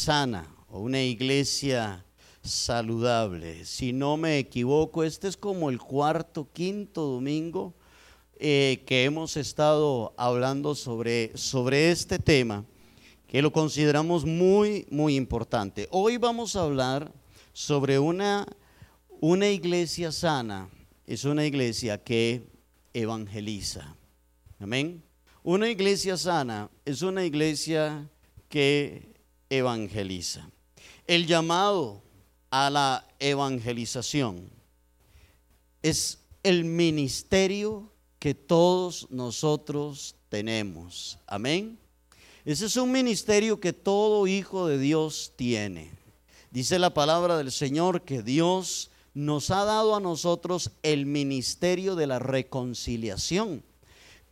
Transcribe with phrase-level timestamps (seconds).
[0.00, 2.02] sana o una iglesia
[2.42, 3.66] saludable.
[3.66, 7.74] Si no me equivoco, este es como el cuarto, quinto domingo
[8.38, 12.64] eh, que hemos estado hablando sobre, sobre este tema,
[13.28, 15.86] que lo consideramos muy, muy importante.
[15.90, 17.12] Hoy vamos a hablar
[17.52, 18.46] sobre una,
[19.20, 20.70] una iglesia sana.
[21.06, 22.46] Es una iglesia que
[22.94, 23.94] evangeliza.
[24.58, 25.02] Amén.
[25.42, 28.08] Una iglesia sana es una iglesia
[28.48, 29.09] que
[29.50, 30.48] evangeliza.
[31.06, 32.02] El llamado
[32.50, 34.48] a la evangelización
[35.82, 41.18] es el ministerio que todos nosotros tenemos.
[41.26, 41.78] Amén.
[42.44, 45.90] Ese es un ministerio que todo hijo de Dios tiene.
[46.50, 52.06] Dice la palabra del Señor que Dios nos ha dado a nosotros el ministerio de
[52.06, 53.62] la reconciliación.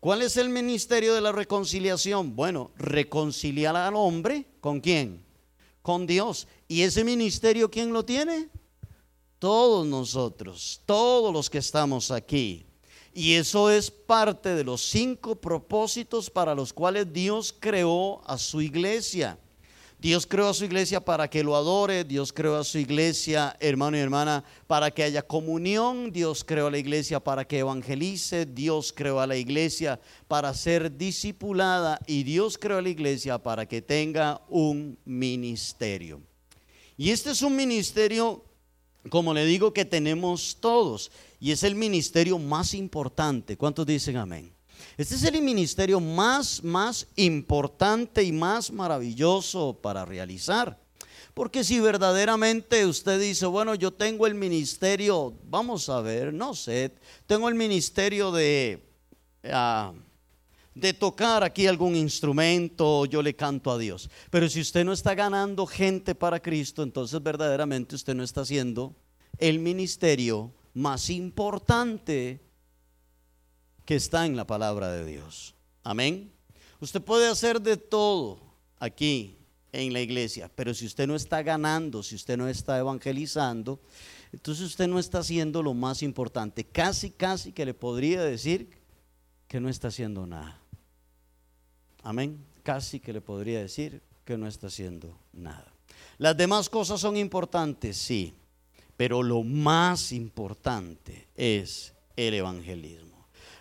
[0.01, 2.37] ¿Cuál es el ministerio de la reconciliación?
[2.37, 5.25] Bueno, reconciliar al hombre con quién?
[5.83, 6.47] Con Dios.
[6.69, 8.49] ¿Y ese ministerio quién lo tiene?
[9.41, 12.65] Todos nosotros, todos los que estamos aquí.
[13.13, 18.61] Y eso es parte de los cinco propósitos para los cuales Dios creó a su
[18.61, 19.37] iglesia.
[20.01, 23.97] Dios creó a su iglesia para que lo adore, Dios creó a su iglesia, hermano
[23.97, 28.93] y hermana, para que haya comunión, Dios creó a la iglesia para que evangelice, Dios
[28.95, 33.83] creó a la iglesia para ser discipulada y Dios creó a la iglesia para que
[33.83, 36.23] tenga un ministerio.
[36.97, 38.45] Y este es un ministerio,
[39.09, 41.11] como le digo, que tenemos todos
[41.41, 43.57] y es el ministerio más importante.
[43.57, 44.58] ¿Cuántos dicen amén?
[44.97, 50.79] Este es el ministerio más, más importante y más maravilloso para realizar.
[51.35, 56.95] Porque si verdaderamente usted dice, bueno, yo tengo el ministerio, vamos a ver, no sé,
[57.27, 58.83] tengo el ministerio de,
[59.45, 59.93] ah,
[60.75, 64.11] de tocar aquí algún instrumento, yo le canto a Dios.
[64.31, 68.97] Pero si usted no está ganando gente para Cristo, entonces verdaderamente usted no está haciendo
[69.39, 72.41] el ministerio más importante
[73.89, 75.55] que está en la palabra de Dios.
[75.83, 76.31] Amén.
[76.79, 78.39] Usted puede hacer de todo
[78.79, 79.39] aquí
[79.73, 83.81] en la iglesia, pero si usted no está ganando, si usted no está evangelizando,
[84.31, 86.65] entonces usted no está haciendo lo más importante.
[86.65, 88.69] Casi, casi que le podría decir
[89.47, 90.61] que no está haciendo nada.
[92.03, 92.45] Amén.
[92.63, 95.73] Casi que le podría decir que no está haciendo nada.
[96.19, 98.35] Las demás cosas son importantes, sí,
[98.99, 103.08] pero lo más importante es el evangelismo.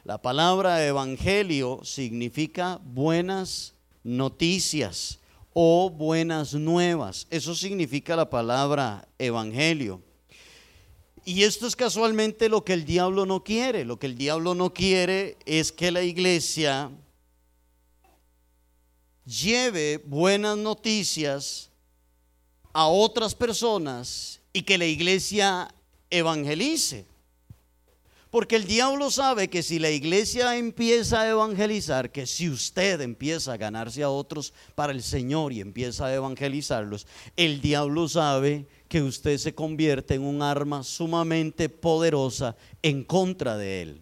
[0.07, 3.73] La palabra evangelio significa buenas
[4.05, 5.19] noticias
[5.51, 7.27] o buenas nuevas.
[7.29, 10.01] Eso significa la palabra evangelio.
[11.25, 13.83] Y esto es casualmente lo que el diablo no quiere.
[13.83, 16.89] Lo que el diablo no quiere es que la iglesia
[19.25, 21.69] lleve buenas noticias
[22.71, 25.67] a otras personas y que la iglesia
[26.09, 27.16] evangelice.
[28.29, 33.53] Porque el diablo sabe que si la iglesia empieza a evangelizar, que si usted empieza
[33.53, 39.01] a ganarse a otros para el Señor y empieza a evangelizarlos, el diablo sabe que
[39.01, 44.01] usted se convierte en un arma sumamente poderosa en contra de él.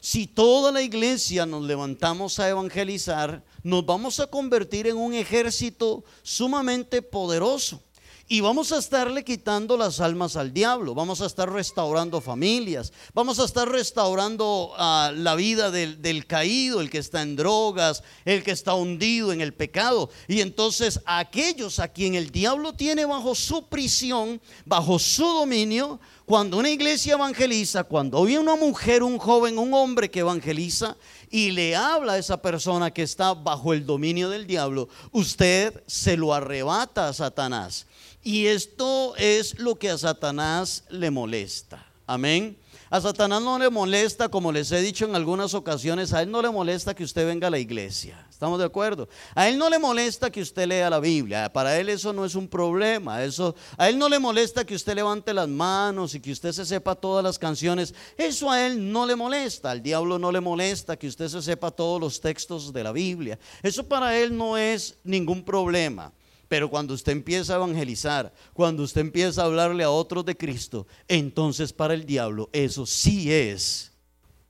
[0.00, 6.04] Si toda la iglesia nos levantamos a evangelizar, nos vamos a convertir en un ejército
[6.22, 7.82] sumamente poderoso.
[8.26, 13.38] Y vamos a estarle quitando las almas al diablo, vamos a estar restaurando familias, vamos
[13.38, 18.52] a estar restaurando ah, la vida del, caído, el que está en drogas, el que
[18.52, 20.08] está hundido en el pecado.
[20.26, 26.56] Y entonces aquellos a quien el diablo tiene bajo su prisión, bajo su dominio, cuando
[26.56, 30.96] una iglesia evangeliza, cuando hay una mujer, un joven, un hombre que evangeliza
[31.30, 36.16] y le habla a esa persona que está bajo el dominio del diablo, usted se
[36.16, 37.86] lo arrebata a Satanás.
[38.24, 41.86] Y esto es lo que a Satanás le molesta.
[42.06, 42.56] Amén.
[42.88, 46.40] A Satanás no le molesta, como les he dicho en algunas ocasiones, a él no
[46.40, 48.24] le molesta que usted venga a la iglesia.
[48.30, 49.08] ¿Estamos de acuerdo?
[49.34, 51.52] A él no le molesta que usted lea la Biblia.
[51.52, 53.22] Para él eso no es un problema.
[53.22, 56.64] Eso, a él no le molesta que usted levante las manos y que usted se
[56.64, 57.94] sepa todas las canciones.
[58.16, 59.70] Eso a él no le molesta.
[59.70, 63.38] Al diablo no le molesta que usted se sepa todos los textos de la Biblia.
[63.62, 66.12] Eso para él no es ningún problema.
[66.48, 70.86] Pero cuando usted empieza a evangelizar, cuando usted empieza a hablarle a otros de Cristo,
[71.08, 73.92] entonces para el diablo eso sí es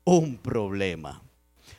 [0.04, 1.22] un problema.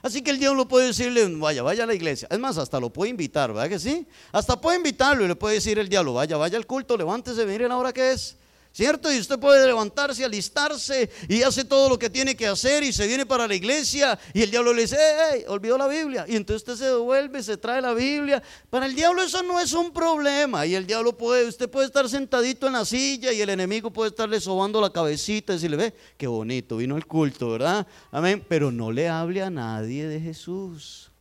[0.02, 2.28] Así que el diablo puede decirle, vaya, vaya a la iglesia.
[2.30, 4.08] Es más, hasta lo puede invitar, ¿verdad que sí?
[4.32, 7.68] Hasta puede invitarlo y le puede decir el diablo, vaya, vaya al culto, levántese, mire
[7.68, 8.38] la hora que es.
[8.76, 9.10] ¿Cierto?
[9.10, 13.08] Y usted puede levantarse, alistarse y hace todo lo que tiene que hacer y se
[13.08, 16.26] viene para la iglesia y el diablo le dice, hey, olvidó la Biblia.
[16.28, 18.44] Y entonces usted se devuelve, se trae la Biblia.
[18.70, 20.66] Para el diablo eso no es un problema.
[20.66, 24.10] Y el diablo puede, usted puede estar sentadito en la silla y el enemigo puede
[24.10, 27.88] estarle sobando la cabecita y decirle, ve, qué bonito, vino el culto, ¿verdad?
[28.12, 28.46] Amén.
[28.46, 31.12] Pero no le hable a nadie de Jesús.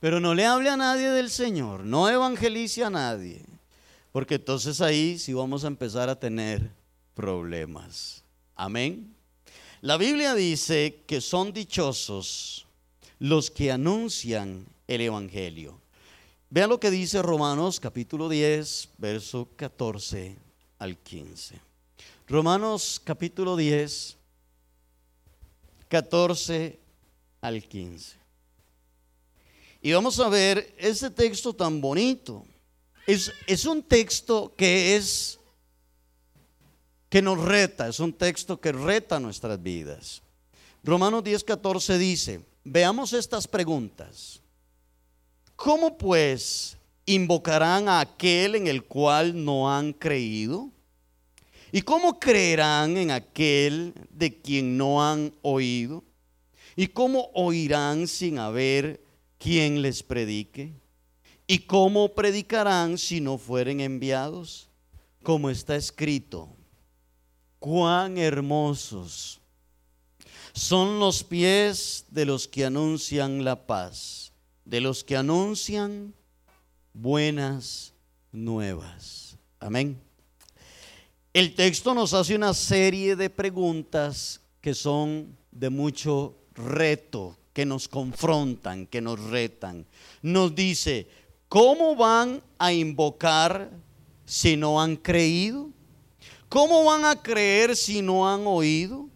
[0.00, 1.84] Pero no le hable a nadie del Señor.
[1.84, 3.44] No evangelice a nadie.
[4.12, 6.70] Porque entonces ahí sí vamos a empezar a tener
[7.14, 8.24] problemas.
[8.56, 9.14] Amén.
[9.80, 12.66] La Biblia dice que son dichosos
[13.18, 15.80] los que anuncian el Evangelio.
[16.50, 20.36] Vean lo que dice Romanos capítulo 10, verso 14
[20.78, 21.60] al 15.
[22.26, 24.16] Romanos capítulo 10,
[25.88, 26.80] 14
[27.40, 28.16] al 15.
[29.82, 32.44] Y vamos a ver ese texto tan bonito
[33.06, 35.38] es, un texto que es
[37.08, 40.22] que nos reta, es un texto que reta nuestras vidas.
[40.84, 44.40] Romanos 10:14 dice, veamos estas preguntas.
[45.56, 50.70] ¿Cómo pues invocarán a aquel en el cual no han creído?
[51.72, 56.02] ¿Y cómo creerán en aquel de quien no han oído?
[56.76, 59.02] ¿Y cómo oirán sin haber
[59.38, 60.72] quien les predique?
[61.50, 64.68] ¿Y cómo predicarán si no fueren enviados?
[65.24, 66.48] Como está escrito,
[67.58, 69.40] cuán hermosos
[70.52, 74.30] son los pies de los que anuncian la paz,
[74.64, 76.14] de los que anuncian
[76.94, 77.94] buenas
[78.30, 79.36] nuevas.
[79.58, 80.00] Amén.
[81.32, 87.88] El texto nos hace una serie de preguntas que son de mucho reto, que nos
[87.88, 89.84] confrontan, que nos retan.
[90.22, 91.08] Nos dice,
[91.50, 93.72] ¿Cómo van a invocar
[94.24, 95.68] si no han creído?
[96.48, 99.08] ¿Cómo van a creer si no han oído?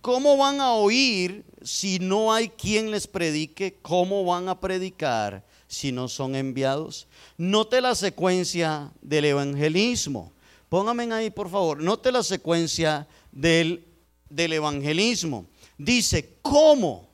[0.00, 3.78] ¿Cómo van a oír si no hay quien les predique?
[3.82, 7.06] ¿Cómo van a predicar si no son enviados?
[7.38, 10.32] Note la secuencia del evangelismo.
[10.68, 11.80] Póngame ahí, por favor.
[11.80, 13.86] Note la secuencia del,
[14.28, 15.46] del evangelismo.
[15.78, 17.08] Dice, ¿cómo?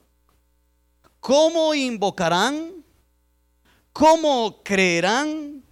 [1.19, 2.82] ¿Cómo invocarán?
[3.93, 5.63] ¿Cómo creerán?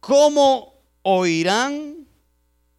[0.00, 2.06] ¿Cómo oirán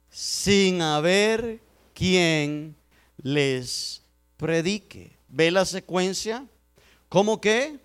[0.10, 1.62] sin haber
[1.94, 2.76] quien
[3.22, 4.02] les
[4.38, 5.20] predique?
[5.28, 6.48] ¿Ve la secuencia?
[7.10, 7.78] ¿Cómo que?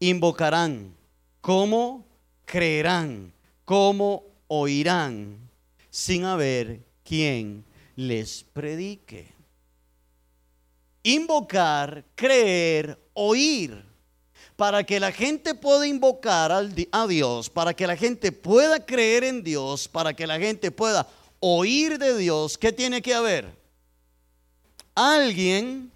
[0.00, 0.94] Invocarán.
[1.40, 2.04] ¿Cómo
[2.44, 3.32] creerán?
[3.64, 5.38] ¿Cómo oirán
[5.88, 7.64] sin haber quien
[7.96, 9.32] les predique?
[11.02, 13.91] Invocar, creer, oír
[14.56, 19.42] para que la gente pueda invocar a Dios, para que la gente pueda creer en
[19.42, 21.08] Dios, para que la gente pueda
[21.40, 23.52] oír de Dios, ¿qué tiene que haber?
[24.94, 25.90] Alguien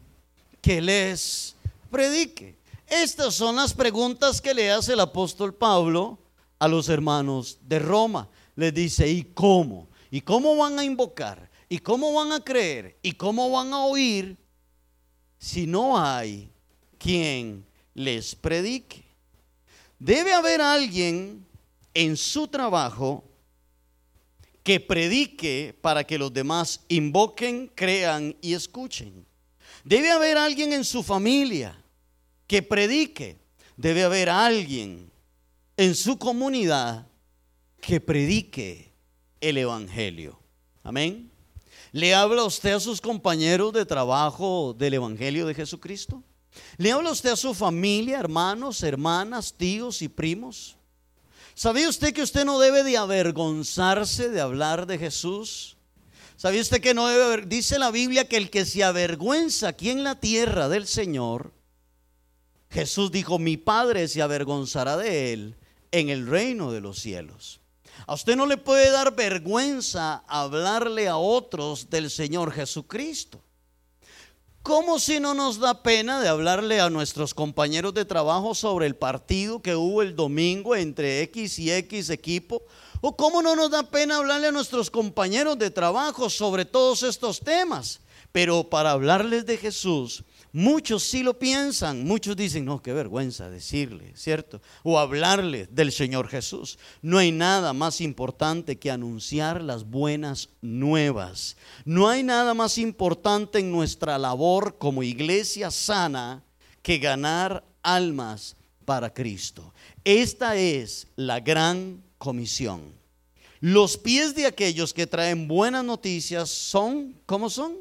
[0.61, 1.55] que les
[1.91, 2.57] predique.
[2.89, 6.19] Estas son las preguntas que le hace el apóstol Pablo
[6.59, 8.29] a los hermanos de Roma.
[8.55, 9.89] Les dice, ¿y cómo?
[10.11, 11.51] ¿Y cómo van a invocar?
[11.69, 12.97] ¿Y cómo van a creer?
[13.03, 14.37] ¿Y cómo van a oír
[15.39, 16.51] si no hay
[16.99, 17.65] quien
[17.97, 19.03] les predique.
[19.99, 21.45] Debe haber alguien
[21.95, 23.25] en su trabajo
[24.63, 29.27] que predique para que los demás invoquen, crean y escuchen.
[29.83, 31.83] Debe haber alguien en su familia
[32.47, 33.39] que predique.
[33.77, 35.11] Debe haber alguien
[35.77, 37.07] en su comunidad
[37.81, 38.93] que predique
[39.41, 40.39] el Evangelio.
[40.83, 41.31] Amén.
[41.93, 46.23] ¿Le habla usted a sus compañeros de trabajo del Evangelio de Jesucristo?
[46.77, 50.77] ¿Le habla usted a su familia, hermanos, hermanas, tíos y primos?
[51.55, 55.77] ¿Sabía usted que usted no debe de avergonzarse de hablar de Jesús?
[56.37, 60.05] ¿Sabía usted que no debe, dice la Biblia que el que se avergüenza aquí en
[60.05, 61.55] la tierra del Señor,
[62.71, 65.57] Jesús dijo, mi Padre se avergonzará de él
[65.93, 67.61] en el reino de los cielos.
[68.07, 73.43] A usted no le puede dar vergüenza hablarle a otros del Señor Jesucristo.
[74.67, 78.97] ¿Cómo si no nos da pena de hablarle a nuestros compañeros de trabajo sobre el
[78.97, 82.65] partido que hubo el domingo entre X y X equipo?
[83.01, 87.39] ¿O cómo no nos da pena hablarle a nuestros compañeros de trabajo sobre todos estos
[87.39, 88.01] temas?
[88.33, 90.25] Pero para hablarles de Jesús,
[90.59, 94.63] Muchos sí lo piensan, muchos dicen, no, qué vergüenza decirle, ¿cierto?
[94.85, 96.79] O hablarle del Señor Jesús.
[97.03, 101.59] No hay nada más importante que anunciar las buenas nuevas.
[101.85, 106.43] No hay nada más importante en nuestra labor como iglesia sana
[106.81, 109.75] que ganar almas para Cristo.
[110.05, 112.95] Esta es la gran comisión.
[113.61, 117.77] Los pies de aquellos que traen buenas noticias son, ¿cómo son?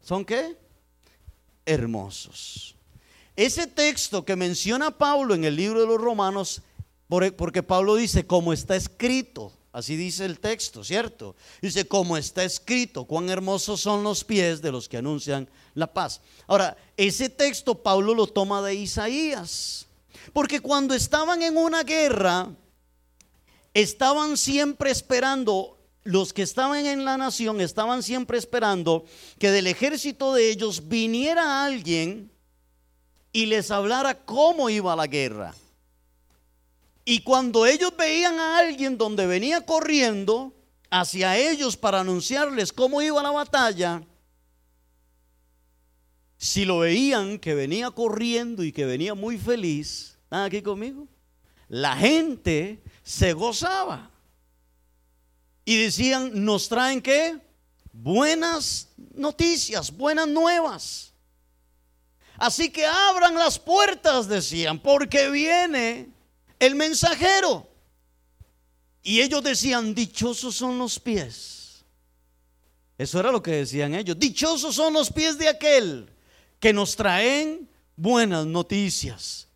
[0.00, 0.65] ¿Son qué?
[1.66, 2.74] Hermosos.
[3.36, 6.62] Ese texto que menciona Pablo en el libro de los Romanos,
[7.36, 11.36] porque Pablo dice, como está escrito, así dice el texto, ¿cierto?
[11.60, 16.22] Dice, como está escrito, cuán hermosos son los pies de los que anuncian la paz.
[16.46, 19.86] Ahora, ese texto Pablo lo toma de Isaías,
[20.32, 22.48] porque cuando estaban en una guerra,
[23.74, 25.75] estaban siempre esperando
[26.06, 29.04] los que estaban en la nación estaban siempre esperando
[29.38, 32.30] que del ejército de ellos viniera alguien
[33.32, 35.54] y les hablara cómo iba la guerra.
[37.04, 40.54] Y cuando ellos veían a alguien donde venía corriendo
[40.90, 44.02] hacia ellos para anunciarles cómo iba la batalla,
[46.36, 51.08] si lo veían que venía corriendo y que venía muy feliz, ¿están aquí conmigo?
[51.68, 54.10] La gente se gozaba.
[55.66, 57.38] Y decían, nos traen qué?
[57.92, 61.12] Buenas noticias, buenas nuevas.
[62.38, 66.08] Así que abran las puertas, decían, porque viene
[66.60, 67.68] el mensajero.
[69.02, 71.84] Y ellos decían, dichosos son los pies.
[72.96, 74.16] Eso era lo que decían ellos.
[74.16, 76.08] Dichosos son los pies de aquel
[76.60, 79.48] que nos traen buenas noticias.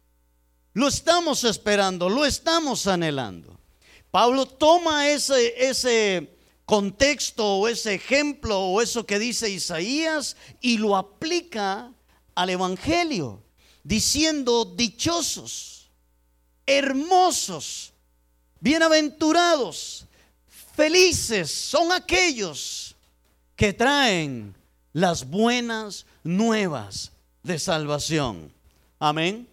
[0.73, 3.60] Lo estamos esperando, lo estamos anhelando.
[4.11, 10.97] Pablo toma ese, ese contexto o ese ejemplo o eso que dice Isaías y lo
[10.97, 11.93] aplica
[12.35, 13.43] al Evangelio,
[13.85, 15.90] diciendo dichosos,
[16.67, 17.93] hermosos,
[18.61, 20.07] bienaventurados,
[20.75, 22.97] felices son aquellos
[23.55, 24.55] que traen
[24.93, 27.12] las buenas nuevas
[27.43, 28.52] de salvación.
[28.99, 29.49] Amén.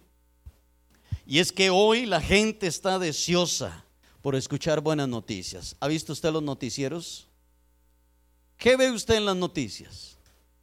[1.26, 3.84] Y es que hoy la gente está deseosa
[4.22, 5.76] por escuchar buenas noticias.
[5.80, 7.26] ¿Ha visto usted los noticieros?
[8.56, 10.16] ¿Qué ve usted en las noticias?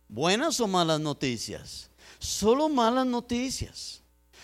[0.08, 1.90] ¿Buenas o malas noticias?
[2.20, 4.02] Solo malas noticias.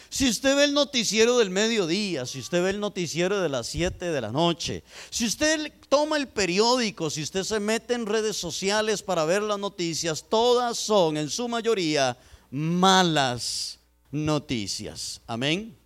[0.09, 4.11] Si usted ve el noticiero del mediodía, si usted ve el noticiero de las 7
[4.11, 9.01] de la noche, si usted toma el periódico, si usted se mete en redes sociales
[9.03, 12.17] para ver las noticias, todas son en su mayoría
[12.49, 13.79] malas
[14.11, 15.21] noticias.
[15.27, 15.80] Amén.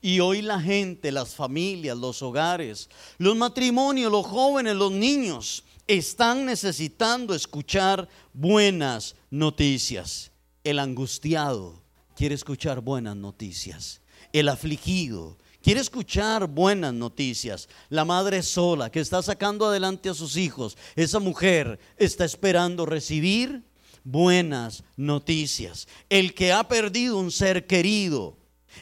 [0.00, 2.88] Y hoy la gente, las familias, los hogares,
[3.18, 10.30] los matrimonios, los jóvenes, los niños están necesitando escuchar buenas noticias.
[10.62, 11.82] El angustiado
[12.14, 14.00] quiere escuchar buenas noticias.
[14.32, 17.68] El afligido quiere escuchar buenas noticias.
[17.88, 23.64] La madre sola que está sacando adelante a sus hijos, esa mujer está esperando recibir
[24.04, 25.88] buenas noticias.
[26.08, 28.37] El que ha perdido un ser querido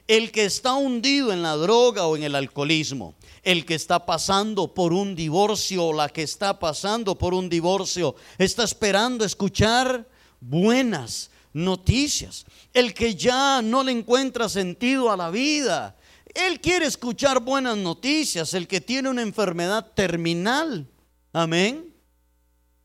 [0.07, 4.73] el que está hundido en la droga o en el alcoholismo, el que está pasando
[4.73, 10.09] por un divorcio o la que está pasando por un divorcio, está esperando escuchar
[10.41, 12.45] buenas noticias.
[12.73, 15.97] El que ya no le encuentra sentido a la vida,
[16.35, 18.55] él quiere escuchar buenas noticias.
[18.55, 20.87] El que tiene una enfermedad terminal,
[21.33, 21.96] amén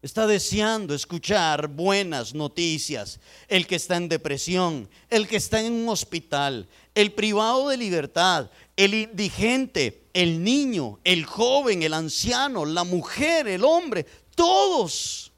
[0.01, 3.19] Está deseando escuchar buenas noticias.
[3.47, 8.49] El que está en depresión, el que está en un hospital, el privado de libertad,
[8.75, 15.31] el indigente, el niño, el joven, el anciano, la mujer, el hombre, todos,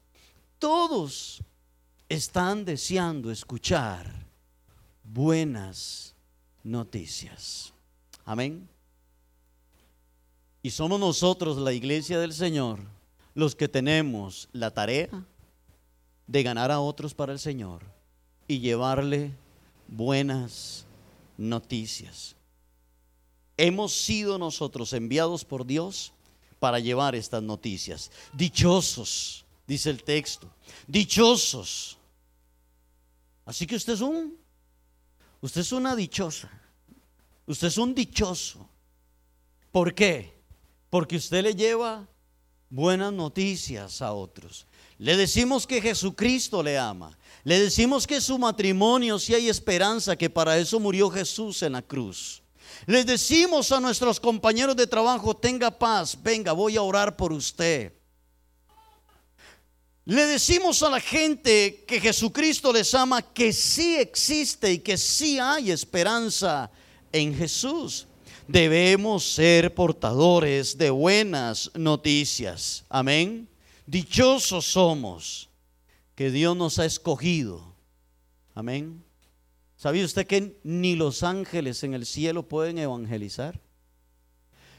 [0.58, 1.42] todos
[2.08, 4.10] están deseando escuchar
[5.02, 6.14] buenas
[6.62, 7.74] noticias.
[8.24, 8.66] Amén.
[10.62, 12.80] Y somos nosotros, la iglesia del Señor,
[13.34, 15.26] los que tenemos la tarea
[16.26, 17.82] de ganar a otros para el Señor
[18.46, 19.32] y llevarle
[19.88, 20.86] buenas
[21.36, 22.36] noticias.
[23.56, 26.12] Hemos sido nosotros enviados por Dios
[26.58, 28.10] para llevar estas noticias.
[28.32, 30.50] Dichosos, dice el texto,
[30.86, 31.98] dichosos.
[33.44, 34.38] Así que usted es un,
[35.40, 36.50] usted es una dichosa,
[37.46, 38.68] usted es un dichoso.
[39.70, 40.32] ¿Por qué?
[40.88, 42.08] Porque usted le lleva
[42.70, 44.66] buenas noticias a otros.
[44.98, 47.16] Le decimos que Jesucristo le ama.
[47.42, 51.82] Le decimos que su matrimonio si hay esperanza, que para eso murió Jesús en la
[51.82, 52.42] cruz.
[52.86, 57.92] Le decimos a nuestros compañeros de trabajo, tenga paz, venga, voy a orar por usted.
[60.06, 65.38] Le decimos a la gente que Jesucristo les ama, que sí existe y que sí
[65.38, 66.70] hay esperanza
[67.10, 68.06] en Jesús
[68.46, 72.84] debemos ser portadores de buenas noticias.
[72.88, 73.48] Amén.
[73.86, 75.48] Dichosos somos
[76.14, 77.74] que Dios nos ha escogido.
[78.54, 79.02] Amén.
[79.76, 83.60] ¿Sabía usted que ni los ángeles en el cielo pueden evangelizar?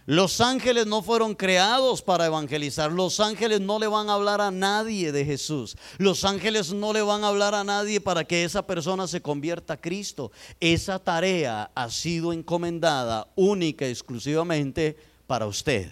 [0.05, 2.91] Los ángeles no fueron creados para evangelizar.
[2.91, 5.75] Los ángeles no le van a hablar a nadie de Jesús.
[5.97, 9.73] Los ángeles no le van a hablar a nadie para que esa persona se convierta
[9.73, 10.31] a Cristo.
[10.59, 14.95] Esa tarea ha sido encomendada única y exclusivamente
[15.25, 15.91] para usted,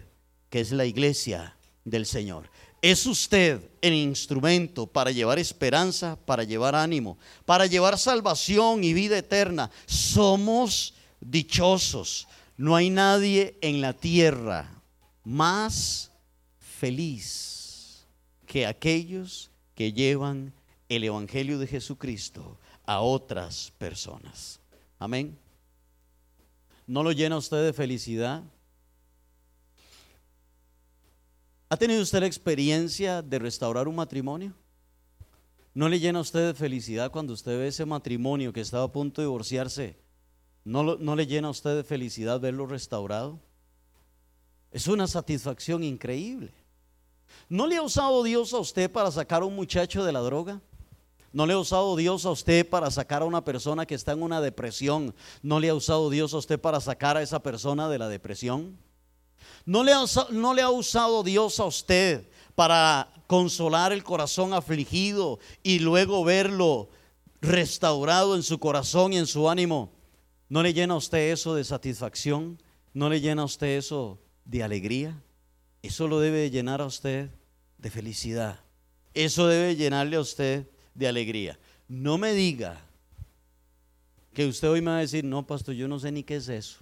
[0.51, 2.51] que es la iglesia del Señor.
[2.84, 9.17] Es usted el instrumento para llevar esperanza, para llevar ánimo, para llevar salvación y vida
[9.17, 9.72] eterna.
[9.88, 14.81] Somos dichosos no hay nadie en la tierra
[15.24, 16.12] más
[16.60, 18.05] feliz
[18.45, 20.53] que aquellos que llevan
[20.89, 24.60] el Evangelio de Jesucristo a otras personas.
[25.00, 25.38] Amén.
[26.86, 28.43] ¿No lo llena usted de felicidad?
[31.69, 34.53] ¿Ha tenido usted la experiencia de restaurar un matrimonio?
[35.74, 39.22] ¿No le llena usted de felicidad cuando usted ve ese matrimonio que estaba a punto
[39.22, 40.02] de divorciarse
[40.65, 43.39] ¿No, le llena a usted de felicidad verlo restaurado?
[44.72, 46.53] Es una satisfacción increíble.
[47.50, 50.62] ¿No le ha usado Dios a usted para sacar a un muchacho de la droga?
[51.34, 54.24] ¿No le ha usado Dios a usted para sacar a una persona que está en
[54.24, 55.13] una depresión?
[55.41, 58.77] ¿No le ha usado Dios a usted para sacar a esa persona de la depresión?
[59.65, 65.39] ¿No le ha, no le ha usado Dios a usted para consolar el corazón afligido
[65.62, 66.89] y luego verlo
[67.41, 69.92] restaurado en su corazón y en su ánimo?
[70.53, 72.62] ¿No le llena a usted eso de satisfacción?
[72.93, 75.19] ¿No le llena a usted eso de alegría?
[75.81, 77.31] Eso lo debe llenar a usted
[77.79, 78.60] de felicidad.
[79.15, 81.57] Eso debe llenarle a usted de alegría.
[81.88, 82.79] No me diga
[84.36, 86.48] que usted hoy me va a decir, no, pastor, yo no sé ni qué es
[86.50, 86.81] eso.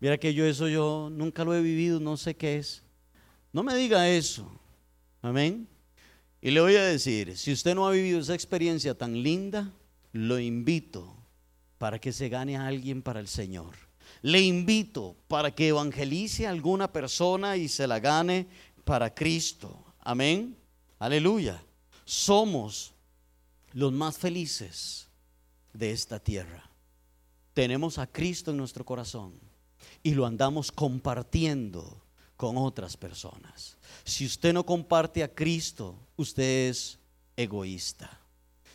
[0.00, 2.82] Mira que yo eso yo nunca lo he vivido, no sé qué es.
[3.52, 4.50] No me diga eso.
[5.22, 5.68] Amén.
[6.42, 9.72] Y le voy a decir, si usted no ha vivido esa experiencia tan linda,
[10.10, 11.17] lo invito
[11.78, 13.74] para que se gane a alguien para el Señor.
[14.22, 18.48] Le invito para que evangelice a alguna persona y se la gane
[18.84, 19.84] para Cristo.
[20.00, 20.56] Amén.
[20.98, 21.62] Aleluya.
[22.04, 22.94] Somos
[23.72, 25.08] los más felices
[25.72, 26.68] de esta tierra.
[27.54, 29.34] Tenemos a Cristo en nuestro corazón
[30.02, 32.02] y lo andamos compartiendo
[32.36, 33.76] con otras personas.
[34.04, 36.98] Si usted no comparte a Cristo, usted es
[37.36, 38.20] egoísta.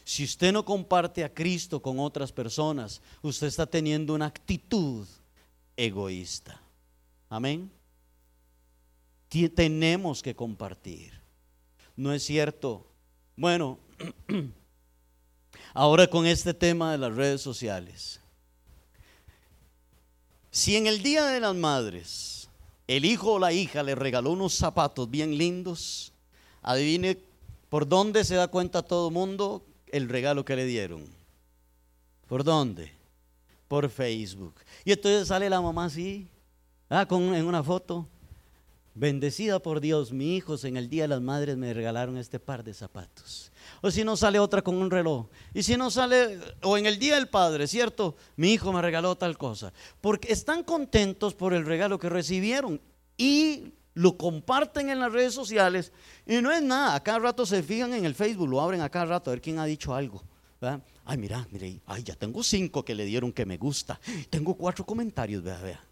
[0.04, 5.08] Si usted no comparte a Cristo con otras personas, usted está teniendo una actitud
[5.78, 6.60] egoísta.
[7.30, 7.72] Amén.
[9.56, 11.20] Tenemos que compartir.
[11.96, 12.86] ¿No es cierto?
[13.36, 13.80] Bueno,
[15.74, 18.20] ahora con este tema de las redes sociales.
[20.52, 22.48] Si en el Día de las Madres
[22.88, 26.14] el hijo o la hija le regaló unos zapatos bien lindos,
[26.62, 27.18] adivine
[27.70, 31.06] por dónde se da cuenta todo el mundo el regalo que le dieron.
[32.28, 32.92] ¿Por dónde?
[33.68, 34.56] Por Facebook.
[34.84, 36.28] Y entonces sale la mamá así,
[36.90, 38.08] ah, con, en una foto.
[38.96, 42.64] Bendecida por Dios, mi hijos en el Día de las Madres me regalaron este par
[42.64, 43.52] de zapatos.
[43.82, 45.28] O si no sale otra con un reloj.
[45.54, 48.16] Y si no sale, o en el Día del Padre, ¿cierto?
[48.36, 49.74] Mi hijo me regaló tal cosa.
[50.02, 52.82] Porque están contentos por el regalo que recibieron.
[53.16, 55.92] Y lo comparten en las redes sociales
[56.26, 57.02] y no es nada.
[57.02, 59.60] Cada rato se fijan en el Facebook, lo abren a cada rato a ver quién
[59.60, 60.24] ha dicho algo.
[61.06, 64.00] Ay, mira, mire, ay, ya tengo cinco que le dieron que me gusta.
[64.30, 65.84] Tengo cuatro comentarios, vea, vea.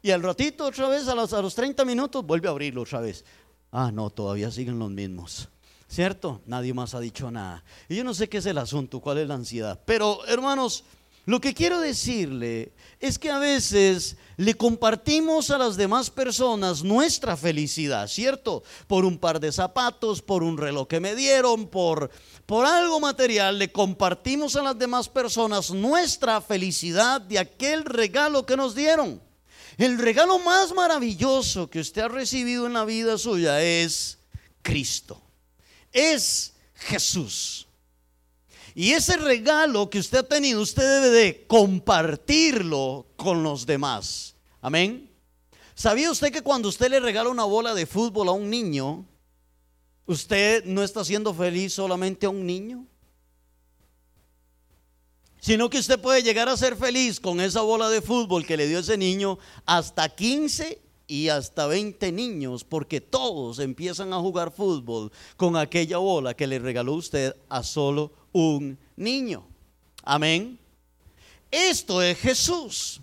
[0.00, 3.00] Y al ratito, otra vez, a los, a los 30 minutos, vuelve a abrirlo otra
[3.00, 3.24] vez.
[3.70, 5.48] Ah, no, todavía siguen los mismos.
[5.88, 6.40] ¿Cierto?
[6.46, 7.64] Nadie más ha dicho nada.
[7.88, 9.80] Y yo no sé qué es el asunto, cuál es la ansiedad.
[9.84, 10.84] Pero, hermanos,
[11.24, 17.36] lo que quiero decirle es que a veces le compartimos a las demás personas nuestra
[17.36, 18.64] felicidad, ¿cierto?
[18.88, 22.10] Por un par de zapatos, por un reloj que me dieron, por,
[22.44, 28.56] por algo material, le compartimos a las demás personas nuestra felicidad de aquel regalo que
[28.56, 29.22] nos dieron.
[29.78, 34.18] El regalo más maravilloso que usted ha recibido en la vida suya es
[34.62, 35.22] Cristo,
[35.92, 37.68] es Jesús.
[38.74, 44.34] Y ese regalo que usted ha tenido, usted debe de compartirlo con los demás.
[44.60, 45.10] Amén.
[45.74, 49.06] ¿Sabía usted que cuando usted le regala una bola de fútbol a un niño,
[50.06, 52.86] usted no está haciendo feliz solamente a un niño?
[55.40, 58.68] Sino que usted puede llegar a ser feliz con esa bola de fútbol que le
[58.68, 65.10] dio ese niño hasta 15 y hasta 20 niños, porque todos empiezan a jugar fútbol
[65.36, 69.46] con aquella bola que le regaló usted a solo un niño.
[70.02, 70.58] Amén.
[71.50, 73.00] Esto es Jesús.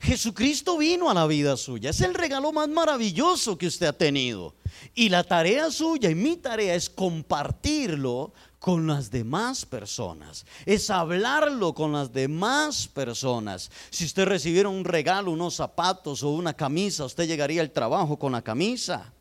[0.00, 1.90] Jesucristo vino a la vida suya.
[1.90, 4.54] Es el regalo más maravilloso que usted ha tenido.
[4.94, 11.74] Y la tarea suya y mi tarea es compartirlo con las demás personas, es hablarlo
[11.74, 13.70] con las demás personas.
[13.88, 18.32] Si usted recibiera un regalo, unos zapatos o una camisa, usted llegaría al trabajo con
[18.32, 19.12] la camisa.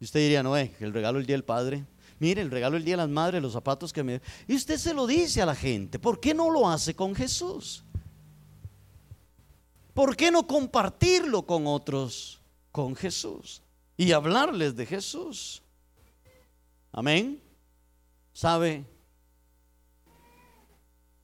[0.00, 1.84] Y usted diría, no, eh, el regalo el día del padre.
[2.18, 4.20] Mire, el regalo el día de las madres, los zapatos que me...
[4.46, 5.98] Y usted se lo dice a la gente.
[5.98, 7.82] ¿Por qué no lo hace con Jesús?
[9.92, 12.40] ¿Por qué no compartirlo con otros,
[12.72, 13.62] con Jesús?
[13.96, 15.62] Y hablarles de Jesús.
[16.92, 17.40] Amén.
[18.32, 18.84] ¿Sabe?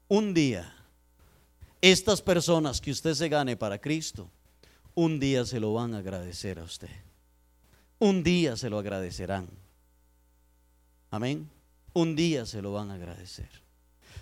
[0.09, 0.75] Un día,
[1.81, 4.29] estas personas que usted se gane para Cristo,
[4.95, 6.91] un día se lo van a agradecer a usted.
[7.99, 9.49] Un día se lo agradecerán.
[11.11, 11.51] Amén.
[11.93, 13.51] Un día se lo van a agradecer.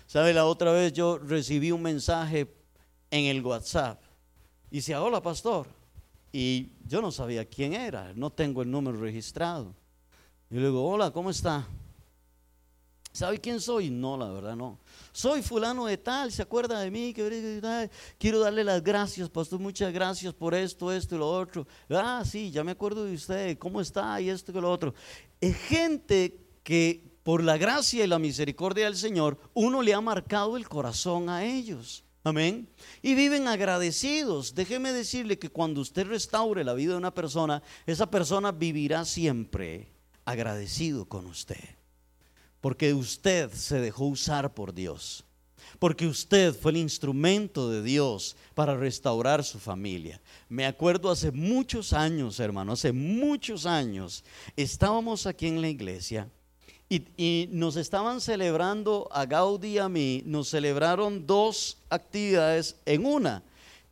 [0.07, 0.33] ¿Sabe?
[0.33, 2.51] La otra vez yo recibí un mensaje
[3.11, 4.01] en el WhatsApp.
[4.71, 5.67] Y decía, hola pastor.
[6.31, 9.73] Y yo no sabía quién era, no tengo el número registrado.
[10.49, 11.67] Y le digo, hola, ¿cómo está?
[13.11, 13.89] ¿Sabe quién soy?
[13.89, 14.79] No, la verdad no.
[15.11, 17.13] Soy fulano de tal, ¿se acuerda de mí?
[18.17, 21.67] Quiero darle las gracias, pastor, muchas gracias por esto, esto y lo otro.
[21.89, 24.21] Ah, sí, ya me acuerdo de usted, ¿cómo está?
[24.21, 24.93] Y esto y lo otro.
[25.41, 30.57] Es gente que por la gracia y la misericordia del Señor, uno le ha marcado
[30.57, 32.03] el corazón a ellos.
[32.23, 32.67] Amén.
[33.01, 34.55] Y viven agradecidos.
[34.55, 39.87] Déjeme decirle que cuando usted restaure la vida de una persona, esa persona vivirá siempre
[40.25, 41.79] agradecido con usted
[42.61, 45.23] porque usted se dejó usar por Dios,
[45.77, 50.21] porque usted fue el instrumento de Dios para restaurar su familia.
[50.49, 54.23] Me acuerdo hace muchos años, hermano, hace muchos años,
[54.55, 56.29] estábamos aquí en la iglesia
[56.89, 63.43] y, nos estaban celebrando a Gaudí y a mí, nos celebraron dos actividades en una.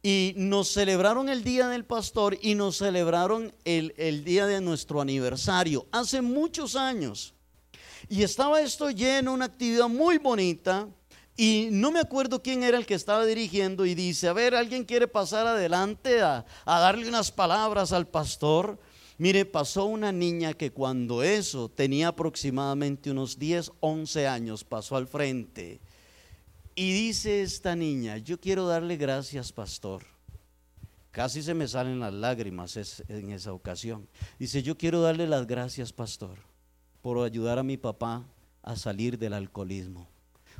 [0.02, 5.02] Y nos celebraron el día del pastor y nos celebraron el, el día de nuestro
[5.02, 7.34] aniversario, hace muchos años.
[8.10, 10.88] Y estaba esto lleno, una actividad muy bonita.
[11.40, 14.84] Y no me acuerdo quién era el que estaba dirigiendo y dice, a ver, ¿alguien
[14.84, 18.80] quiere pasar adelante a, darle unas palabras al pastor?
[19.18, 25.08] Mire, pasó una niña que cuando eso tenía aproximadamente unos 10, 11 años, pasó al
[25.08, 25.80] frente.
[26.76, 30.04] Y dice esta niña, yo quiero darle gracias, pastor.
[31.12, 32.78] Casi se me salen las lágrimas
[33.08, 34.08] en esa ocasión.
[34.38, 36.38] Dice, yo quiero darle las gracias, pastor
[37.08, 38.26] por ayudar a mi papá
[38.62, 40.10] a salir del alcoholismo,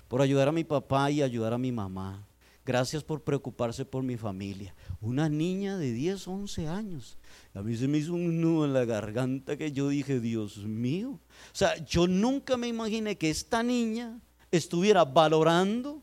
[0.08, 2.26] por ayudar a mi papá y ayudar a mi mamá.
[2.66, 4.74] Gracias por preocuparse por mi familia.
[5.00, 7.18] Una niña de 10, 11 años.
[7.54, 11.12] A mí se me hizo un nudo en la garganta que yo dije, Dios mío.
[11.12, 14.20] O sea, yo nunca me imaginé que esta niña
[14.52, 16.02] estuviera valorando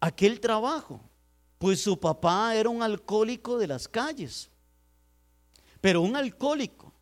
[0.00, 1.00] aquel trabajo.
[1.58, 4.50] Pues su papá era un alcohólico de las calles.
[5.80, 6.92] Pero un alcohólico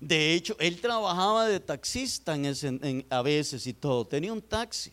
[0.00, 2.36] de hecho, él trabajaba de taxista
[3.10, 4.06] a veces y todo.
[4.06, 4.92] Tenía un taxi.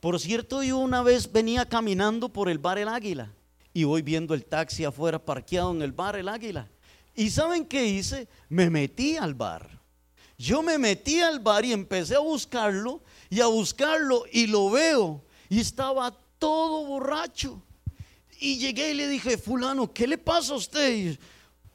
[0.00, 3.32] Por cierto, yo una vez venía caminando por el bar El Águila
[3.72, 6.68] y voy viendo el taxi afuera parqueado en el bar El Águila.
[7.14, 8.28] ¿Y saben qué hice?
[8.48, 9.80] Me metí al bar.
[10.38, 15.22] Yo me metí al bar y empecé a buscarlo y a buscarlo y lo veo
[15.48, 17.62] y estaba todo borracho.
[18.40, 21.18] Y llegué y le dije, fulano, ¿qué le pasa a usted?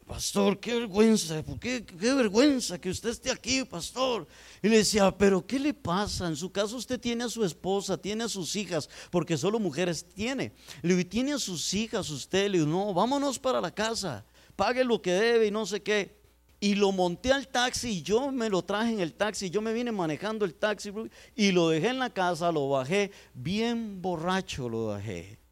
[0.05, 4.27] Pastor, qué vergüenza, qué, qué vergüenza que usted esté aquí, pastor.
[4.61, 6.27] Y le decía, pero ¿qué le pasa?
[6.27, 10.05] En su caso usted tiene a su esposa, tiene a sus hijas, porque solo mujeres
[10.05, 10.53] tiene.
[10.81, 14.83] Le digo, tiene a sus hijas usted, le digo, no, vámonos para la casa, pague
[14.83, 16.23] lo que debe y no sé qué.
[16.59, 19.73] Y lo monté al taxi y yo me lo traje en el taxi, yo me
[19.73, 20.91] vine manejando el taxi
[21.35, 25.44] y lo dejé en la casa, lo bajé, bien borracho lo bajé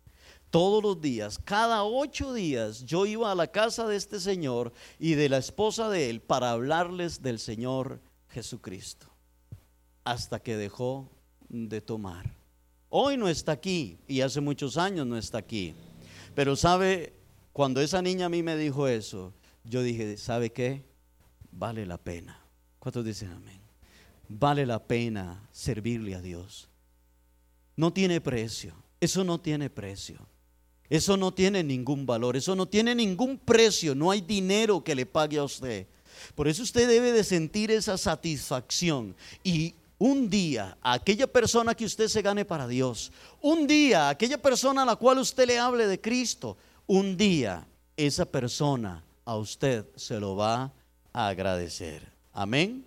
[0.53, 5.15] todos los días, cada ocho días, yo iba a la casa de este señor y
[5.15, 9.07] de la esposa de él para hablarles del Señor Jesucristo,
[10.03, 11.09] hasta que dejó
[11.49, 12.35] de tomar.
[12.89, 15.73] Hoy no está aquí y hace muchos años no está aquí.
[16.35, 17.13] Pero sabe,
[17.51, 20.85] cuando esa niña a mí me dijo eso, yo dije, ¿sabe qué?
[21.51, 22.39] Vale la pena.
[22.77, 23.59] ¿Cuántos dicen amén?
[24.29, 26.69] Vale la pena servirle a Dios.
[27.75, 28.75] No tiene precio.
[29.01, 30.27] Eso no tiene precio.
[30.93, 35.07] Eso no tiene ningún valor, eso no tiene ningún precio, no hay dinero que le
[35.07, 35.87] pague a usted.
[36.35, 42.07] Por eso usted debe de sentir esa satisfacción y un día aquella persona que usted
[42.09, 45.99] se gane para Dios, un día aquella persona a la cual usted le hable de
[45.99, 47.65] Cristo, un día
[47.97, 50.71] esa persona a usted se lo va
[51.11, 52.07] a agradecer.
[52.31, 52.85] Amén.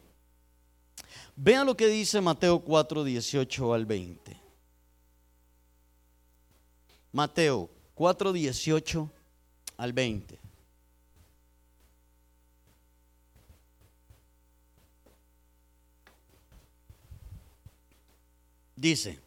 [1.34, 4.40] Vean lo que dice Mateo 4, 18 al 20.
[7.10, 9.10] Mateo 4, 18
[9.78, 10.38] al 20.
[18.76, 19.18] Dice,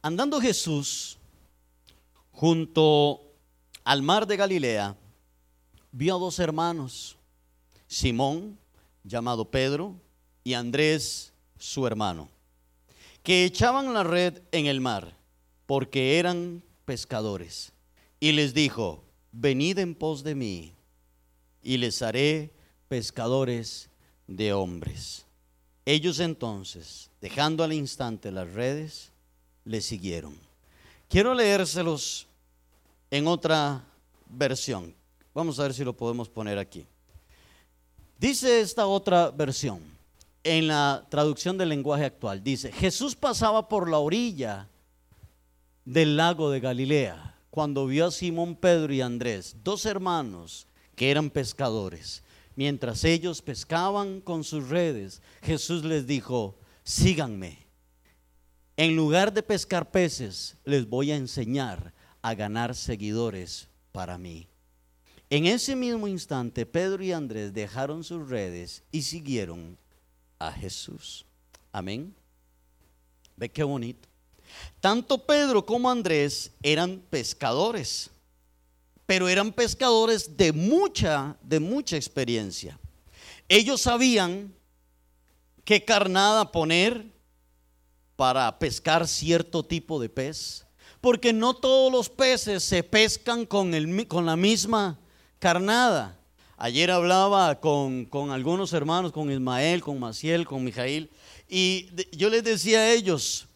[0.00, 1.18] andando Jesús
[2.30, 3.20] junto
[3.82, 4.96] al mar de Galilea,
[5.90, 7.16] vio a dos hermanos,
[7.88, 8.56] Simón,
[9.02, 9.96] llamado Pedro,
[10.44, 12.28] y Andrés, su hermano,
[13.24, 15.16] que echaban la red en el mar,
[15.66, 17.70] porque eran pescadores.
[18.18, 20.72] Y les dijo, venid en pos de mí,
[21.62, 22.50] y les haré
[22.88, 23.90] pescadores
[24.26, 25.26] de hombres.
[25.84, 29.12] Ellos entonces, dejando al instante las redes,
[29.66, 30.34] le siguieron.
[31.10, 32.26] Quiero leérselos
[33.10, 33.84] en otra
[34.30, 34.94] versión.
[35.34, 36.86] Vamos a ver si lo podemos poner aquí.
[38.18, 39.82] Dice esta otra versión,
[40.42, 44.70] en la traducción del lenguaje actual, dice, Jesús pasaba por la orilla
[45.88, 51.30] del lago de Galilea cuando vio a Simón Pedro y Andrés, dos hermanos que eran
[51.30, 52.22] pescadores.
[52.56, 57.66] Mientras ellos pescaban con sus redes, Jesús les dijo, síganme.
[58.76, 64.46] En lugar de pescar peces, les voy a enseñar a ganar seguidores para mí.
[65.30, 69.78] En ese mismo instante, Pedro y Andrés dejaron sus redes y siguieron
[70.38, 71.24] a Jesús.
[71.72, 72.14] Amén.
[73.36, 74.06] ¿Ve qué bonito?
[74.80, 78.10] Tanto Pedro como Andrés eran pescadores,
[79.06, 82.78] pero eran pescadores de mucha, de mucha experiencia.
[83.48, 84.54] Ellos sabían
[85.64, 87.06] qué carnada poner
[88.14, 90.66] para pescar cierto tipo de pez,
[91.00, 94.98] porque no todos los peces se pescan con, el, con la misma
[95.38, 96.18] carnada.
[96.56, 101.10] Ayer hablaba con, con, algunos hermanos, con Ismael, con Maciel, con Mijail,
[101.48, 103.47] y yo les decía a ellos,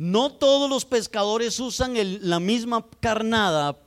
[0.00, 3.78] no todos los pescadores usan la misma carnada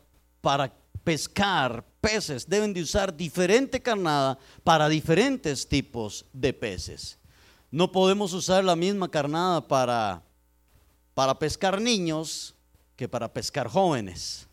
[0.41, 0.71] para
[1.03, 7.17] pescar peces, deben de usar diferente carnada para diferentes tipos de peces.
[7.71, 10.21] No podemos usar la misma carnada para,
[11.15, 12.53] para pescar niños
[12.95, 14.47] que para pescar jóvenes,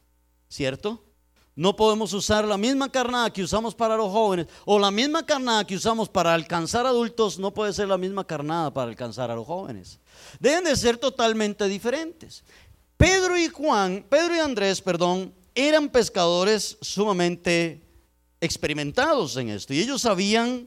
[0.49, 1.05] ¿cierto?
[1.61, 5.67] No podemos usar la misma carnada que usamos para los jóvenes o la misma carnada
[5.67, 9.47] que usamos para alcanzar adultos, no puede ser la misma carnada para alcanzar a los
[9.47, 9.99] jóvenes.
[10.39, 12.45] Deben de ser totalmente diferentes.
[12.97, 17.83] Pedro y Juan, Pedro y Andrés, perdón, eran pescadores sumamente
[18.41, 20.67] experimentados en esto y ellos sabían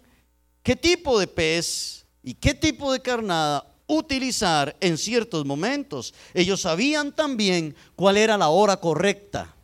[0.61, 6.13] qué tipo de pez y qué tipo de carnada utilizar en ciertos momentos.
[6.35, 9.55] Ellos sabían también cuál era la hora correcta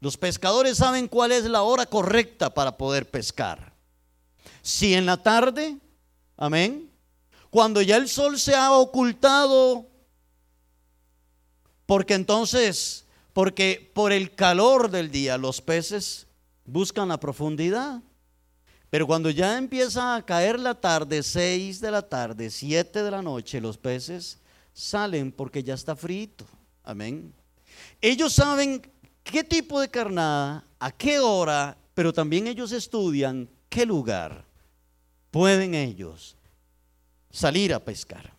[0.00, 3.72] los pescadores saben cuál es la hora correcta para poder pescar.
[4.62, 5.76] Si en la tarde,
[6.36, 6.90] amén,
[7.50, 9.86] cuando ya el sol se ha ocultado,
[11.86, 16.26] porque entonces, porque por el calor del día los peces
[16.64, 18.02] buscan la profundidad.
[18.90, 23.20] Pero cuando ya empieza a caer la tarde, 6 de la tarde, 7 de la
[23.20, 24.38] noche, los peces
[24.72, 26.46] salen porque ya está frito.
[26.84, 27.34] Amén.
[28.00, 28.80] Ellos saben
[29.30, 34.44] qué tipo de carnada, a qué hora, pero también ellos estudian qué lugar
[35.30, 36.36] pueden ellos
[37.30, 38.32] salir a pescar.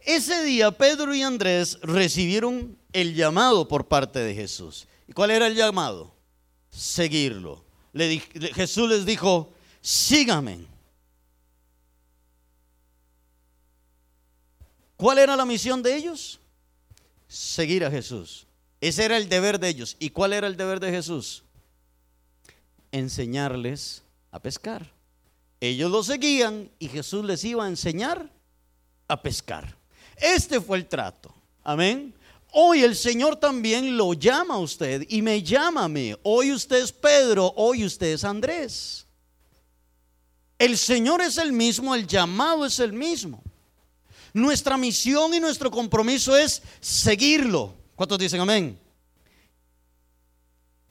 [0.00, 4.86] Ese día Pedro y Andrés recibieron el llamado por parte de Jesús.
[5.06, 6.14] ¿Y cuál era el llamado?
[6.70, 7.64] Seguirlo.
[8.54, 10.66] Jesús les dijo, síganme.
[14.96, 16.40] ¿Cuál era la misión de ellos?
[17.28, 18.46] Seguir a Jesús.
[18.80, 19.96] Ese era el deber de ellos.
[19.98, 21.44] ¿Y cuál era el deber de Jesús?
[22.92, 24.90] Enseñarles a pescar.
[25.60, 28.30] Ellos lo seguían y Jesús les iba a enseñar
[29.08, 29.76] a pescar.
[30.16, 31.34] Este fue el trato.
[31.62, 32.14] Amén.
[32.52, 36.14] Hoy el Señor también lo llama a usted y me llama a mí.
[36.22, 39.06] Hoy usted es Pedro, hoy usted es Andrés.
[40.58, 43.42] El Señor es el mismo, el llamado es el mismo.
[44.32, 47.79] Nuestra misión y nuestro compromiso es seguirlo.
[48.00, 48.80] ¿Cuántos dicen amén?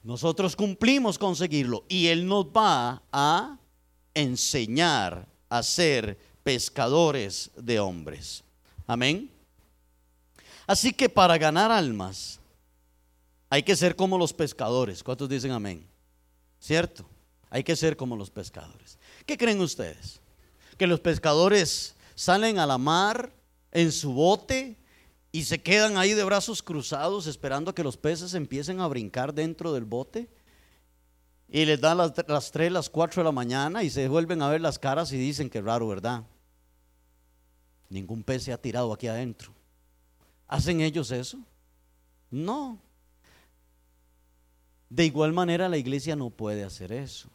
[0.04, 3.58] Nosotros cumplimos con seguirlo y Él nos va a
[4.14, 8.44] enseñar a ser pescadores de hombres.
[8.86, 9.28] Amén.
[10.68, 12.40] Así que para ganar almas
[13.50, 15.02] hay que ser como los pescadores.
[15.02, 15.84] ¿Cuántos dicen amén?
[16.60, 17.10] ¿Cierto?
[17.50, 19.00] Hay que ser como los pescadores.
[19.26, 20.20] ¿Qué creen ustedes?
[20.78, 23.34] Que los pescadores salen a la mar
[23.72, 24.79] en su bote
[25.32, 29.74] y se quedan ahí de brazos cruzados esperando que los peces empiecen a brincar dentro
[29.74, 30.30] del bote.
[31.48, 34.50] Y les dan las, las 3, las 4 de la mañana y se vuelven a
[34.50, 36.24] ver las caras y dicen que raro, ¿verdad?
[37.90, 39.52] Ningún pez se ha tirado aquí adentro.
[40.48, 41.40] ¿Hacen ellos eso?
[42.30, 42.80] No.
[44.90, 47.30] De igual manera la iglesia no puede hacer eso.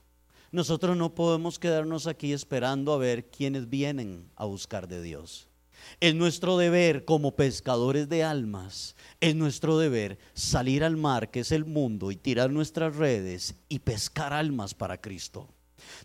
[0.50, 5.48] Nosotros no podemos quedarnos aquí esperando a ver quiénes vienen a buscar de Dios.
[6.00, 11.52] Es nuestro deber como pescadores de almas, es nuestro deber salir al mar, que es
[11.52, 15.48] el mundo, y tirar nuestras redes y pescar almas para Cristo.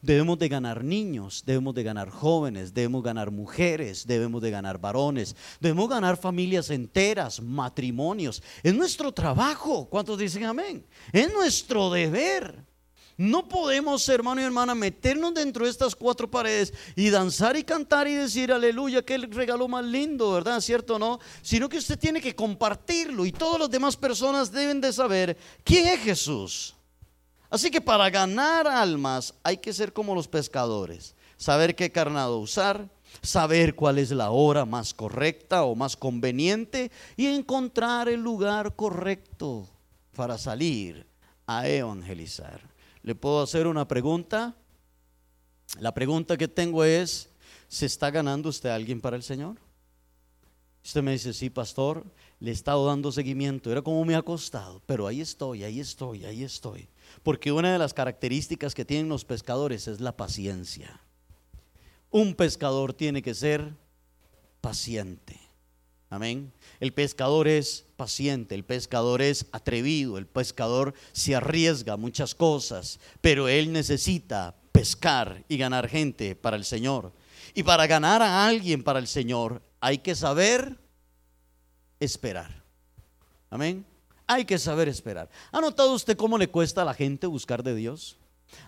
[0.01, 5.35] Debemos de ganar niños, debemos de ganar jóvenes, debemos ganar mujeres, debemos de ganar varones,
[5.59, 8.41] debemos ganar familias enteras, matrimonios.
[8.63, 9.89] Es nuestro trabajo.
[9.89, 10.85] ¿Cuántos dicen amén?
[11.11, 12.68] Es nuestro deber.
[13.19, 18.07] No podemos, hermano y hermana, meternos dentro de estas cuatro paredes y danzar y cantar
[18.07, 20.61] y decir aleluya, que el regalo más lindo, ¿verdad?
[20.61, 21.19] ¿Cierto o no?
[21.41, 25.87] Sino que usted tiene que compartirlo y todas las demás personas deben de saber quién
[25.87, 26.73] es Jesús.
[27.49, 32.87] Así que para ganar almas hay que ser como los pescadores, saber qué carnado usar,
[33.21, 39.67] saber cuál es la hora más correcta o más conveniente y encontrar el lugar correcto
[40.15, 41.05] para salir
[41.45, 42.78] a evangelizar.
[43.09, 44.55] ¿Le puedo hacer una pregunta?
[45.79, 47.31] La pregunta que tengo es,
[47.67, 49.55] ¿se está ganando usted a alguien para el Señor?
[50.85, 52.05] Usted me dice, sí, pastor,
[52.39, 56.23] le he estado dando seguimiento, era como me ha costado, pero ahí estoy, ahí estoy,
[56.23, 56.87] ahí estoy.
[57.23, 61.01] Porque una de las características que tienen los pescadores es la paciencia.
[62.11, 63.73] Un pescador tiene que ser
[64.61, 65.38] paciente.
[66.09, 66.51] Amén.
[66.79, 73.47] El pescador es paciente, el pescador es atrevido, el pescador se arriesga muchas cosas, pero
[73.47, 77.11] él necesita pescar y ganar gente para el Señor.
[77.53, 80.79] Y para ganar a alguien para el Señor hay que saber
[81.99, 82.63] esperar.
[83.51, 83.85] Amén.
[84.25, 85.29] Hay que saber esperar.
[85.51, 88.17] ¿Ha notado usted cómo le cuesta a la gente buscar de Dios?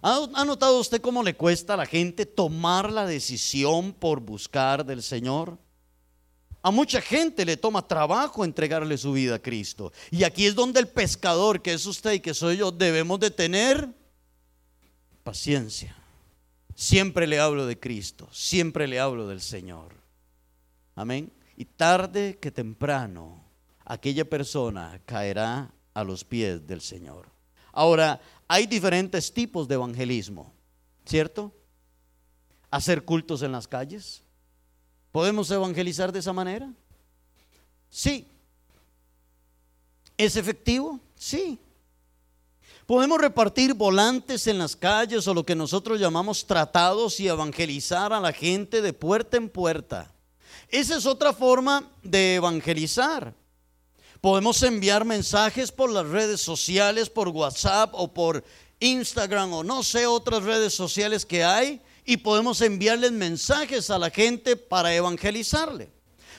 [0.04, 5.02] ¿Ha notado usted cómo le cuesta a la gente tomar la decisión por buscar del
[5.02, 5.58] Señor?
[6.64, 9.92] A mucha gente le toma trabajo entregarle su vida a Cristo.
[10.12, 13.32] Y aquí es donde el pescador, que es usted y que soy yo, debemos de
[13.32, 13.90] tener
[15.24, 15.96] paciencia.
[16.76, 19.96] Siempre le hablo de Cristo, siempre le hablo del Señor.
[20.96, 21.32] Amén.
[21.58, 23.44] Y tarde que temprano
[23.86, 27.30] aquella persona caerá a los pies del Señor.
[27.72, 30.54] Ahora, hay diferentes tipos de evangelismo,
[31.06, 31.54] ¿cierto?
[32.70, 34.24] Hacer cultos en las calles.
[35.12, 36.72] ¿Podemos evangelizar de esa manera?
[37.90, 38.26] Sí.
[40.18, 41.00] ¿Es efectivo?
[41.16, 41.60] Sí.
[42.86, 48.20] Podemos repartir volantes en las calles o lo que nosotros llamamos tratados y evangelizar a
[48.20, 50.14] la gente de puerta en puerta.
[50.70, 53.34] Esa es otra forma de evangelizar.
[54.22, 58.44] Podemos enviar mensajes por las redes sociales, por WhatsApp o por
[58.80, 64.10] Instagram o no sé otras redes sociales que hay y podemos enviarles mensajes a la
[64.10, 65.90] gente para evangelizarle.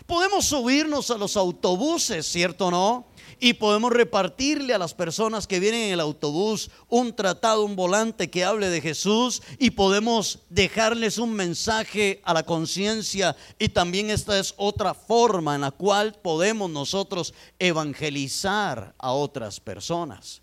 [0.06, 3.12] Podemos subirnos a los autobuses, ¿cierto o no?
[3.44, 8.30] y podemos repartirle a las personas que vienen en el autobús un tratado, un volante
[8.30, 14.38] que hable de Jesús y podemos dejarles un mensaje a la conciencia y también esta
[14.38, 20.40] es otra forma en la cual podemos nosotros evangelizar a otras personas.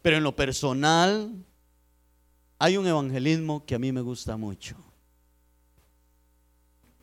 [0.00, 1.44] Pero en lo personal
[2.60, 4.76] hay un evangelismo que a mí me gusta mucho.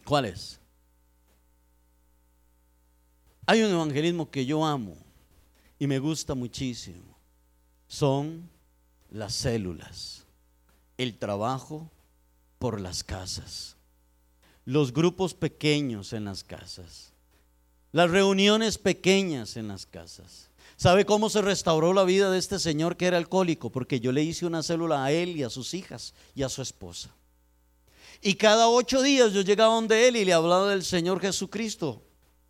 [0.06, 0.60] ¿Cuál es?
[3.48, 4.96] Hay un evangelismo que yo amo
[5.80, 7.18] y me gusta muchísimo
[7.88, 8.50] son
[9.10, 10.26] las células,
[10.98, 11.90] el trabajo
[12.60, 13.78] por las casas,
[14.64, 17.14] los grupos pequeños en las casas,
[17.92, 20.47] las reuniones pequeñas en las casas.
[20.78, 23.72] ¿Sabe cómo se restauró la vida de este señor que era alcohólico?
[23.72, 26.62] Porque yo le hice una célula a él y a sus hijas y a su
[26.62, 27.10] esposa.
[28.22, 32.04] Y cada ocho días yo llegaba donde él y le hablaba del Señor Jesucristo.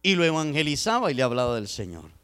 [0.04, 2.17] Y lo evangelizaba y le hablaba del Señor.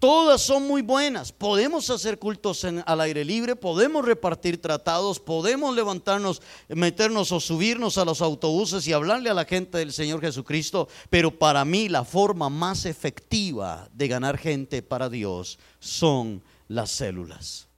[0.00, 1.30] Todas son muy buenas.
[1.30, 8.06] Podemos hacer cultos al aire libre, podemos repartir tratados, podemos levantarnos, meternos o subirnos a
[8.06, 10.88] los autobuses y hablarle a la gente del Señor Jesucristo.
[11.10, 17.68] Pero para mí la forma más efectiva de ganar gente para Dios son las células.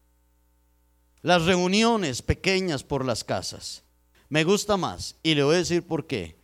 [1.22, 3.82] Las reuniones pequeñas por las casas.
[4.28, 6.36] Me gusta más y le voy a decir por qué.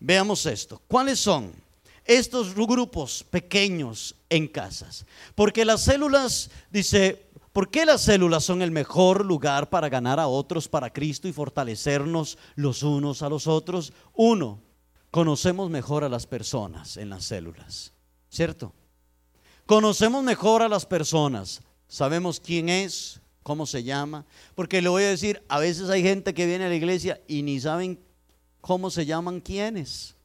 [0.00, 0.80] Veamos esto.
[0.88, 1.65] ¿Cuáles son?
[2.06, 5.06] Estos grupos pequeños en casas.
[5.34, 10.28] Porque las células, dice, ¿por qué las células son el mejor lugar para ganar a
[10.28, 13.92] otros para Cristo y fortalecernos los unos a los otros?
[14.14, 14.60] Uno,
[15.10, 17.92] conocemos mejor a las personas en las células,
[18.30, 18.72] ¿cierto?
[19.64, 25.08] Conocemos mejor a las personas, sabemos quién es, cómo se llama, porque le voy a
[25.08, 28.00] decir, a veces hay gente que viene a la iglesia y ni saben
[28.60, 30.15] cómo se llaman quiénes.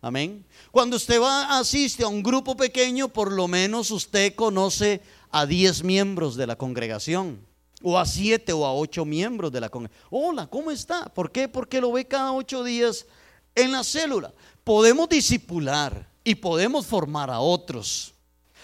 [0.00, 0.46] Amén.
[0.70, 5.82] Cuando usted va, asiste a un grupo pequeño, por lo menos usted conoce a 10
[5.82, 7.44] miembros de la congregación,
[7.82, 10.08] o a 7 o a 8 miembros de la congregación.
[10.10, 11.06] Hola, ¿cómo está?
[11.06, 11.48] ¿Por qué?
[11.48, 13.06] Porque lo ve cada 8 días
[13.54, 14.32] en la célula.
[14.62, 18.14] podemos disipular y podemos formar a otros.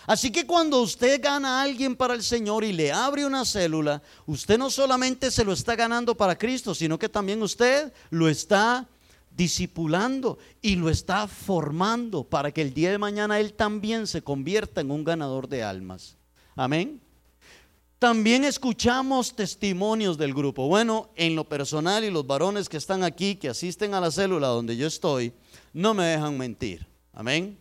[0.07, 4.03] Así que cuando usted gana a alguien para el Señor y le abre una célula,
[4.27, 8.87] usted no solamente se lo está ganando para Cristo, sino que también usted lo está
[9.37, 14.81] discipulando y lo está formando para que el día de mañana él también se convierta
[14.81, 16.17] en un ganador de almas.
[16.55, 17.01] Amén.
[17.99, 20.69] También escuchamos testimonios del grupo.
[20.69, 24.49] Bueno, en lo personal y los varones que están aquí, que asisten a la célula
[24.49, 25.33] donde yo estoy,
[25.73, 26.87] no me dejan mentir.
[27.13, 27.59] Amén.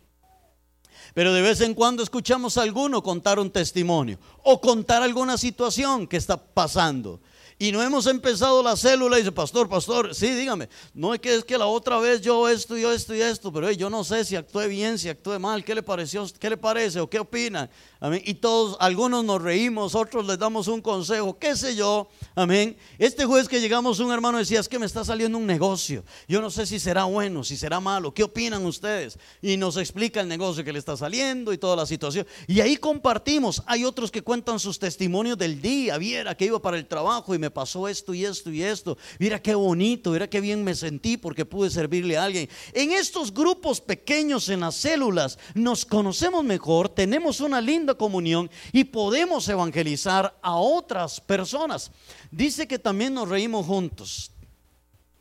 [1.14, 6.06] Pero de vez en cuando escuchamos a alguno contar un testimonio o contar alguna situación
[6.06, 7.20] que está pasando.
[7.64, 11.34] Y no hemos empezado la célula y dice, pastor, pastor, sí, dígame, no es que
[11.34, 14.22] es que la otra vez yo esto, yo esto y esto, pero yo no sé
[14.26, 16.26] si actué bien, si actué mal, ¿qué le pareció?
[16.38, 17.70] ¿Qué le parece o qué opina?
[18.00, 18.20] Amén.
[18.26, 22.06] Y todos, algunos nos reímos, otros les damos un consejo, qué sé yo.
[22.34, 22.76] Amén.
[22.98, 26.04] Este jueves que llegamos, un hermano decía, es que me está saliendo un negocio.
[26.28, 28.12] Yo no sé si será bueno, si será malo.
[28.12, 29.18] ¿Qué opinan ustedes?
[29.40, 32.26] Y nos explica el negocio que le está saliendo y toda la situación.
[32.46, 33.62] Y ahí compartimos.
[33.64, 35.96] Hay otros que cuentan sus testimonios del día.
[35.96, 38.98] Viera que iba para el trabajo y me pasó esto y esto y esto.
[39.18, 42.48] Mira qué bonito, mira qué bien me sentí porque pude servirle a alguien.
[42.72, 48.84] En estos grupos pequeños, en las células, nos conocemos mejor, tenemos una linda comunión y
[48.84, 51.90] podemos evangelizar a otras personas.
[52.30, 54.32] Dice que también nos reímos juntos.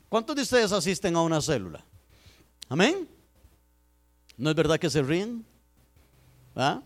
[0.09, 1.85] ¿Cuántos de ustedes asisten a una célula?
[2.67, 3.07] Amén.
[4.35, 5.45] ¿No es verdad que se ríen?
[6.55, 6.81] ¿Ah?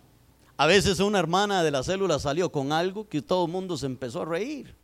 [0.57, 3.85] A veces una hermana de la célula salió con algo que todo el mundo se
[3.85, 4.75] empezó a reír.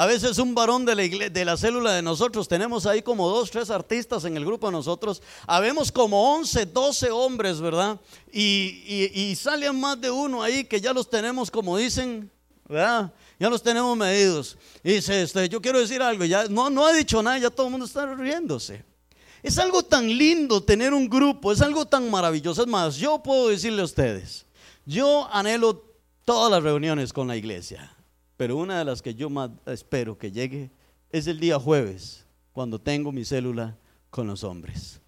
[0.00, 3.50] A veces un varón de la, de la célula de nosotros, tenemos ahí como dos,
[3.50, 7.98] tres artistas en el grupo de nosotros, habemos como 11, 12 hombres, ¿verdad?
[8.32, 12.30] Y, y, salen más de uno ahí que ya los tenemos, como dicen,
[12.68, 13.12] ¿verdad?
[13.40, 14.56] Ya los tenemos medidos.
[14.84, 17.66] Y dice, este, yo quiero decir algo, ya no, no ha dicho nada, ya todo
[17.66, 18.84] el mundo está riéndose.
[19.42, 22.62] Es algo tan lindo tener un grupo, es algo tan maravilloso.
[22.62, 24.46] Es más, yo puedo decirle a ustedes,
[24.86, 25.82] yo anhelo
[26.24, 27.97] todas las reuniones con la iglesia.
[28.38, 30.70] Pero una de las que yo más espero que llegue
[31.10, 33.76] es el día jueves, cuando tengo mi célula
[34.10, 35.00] con los hombres.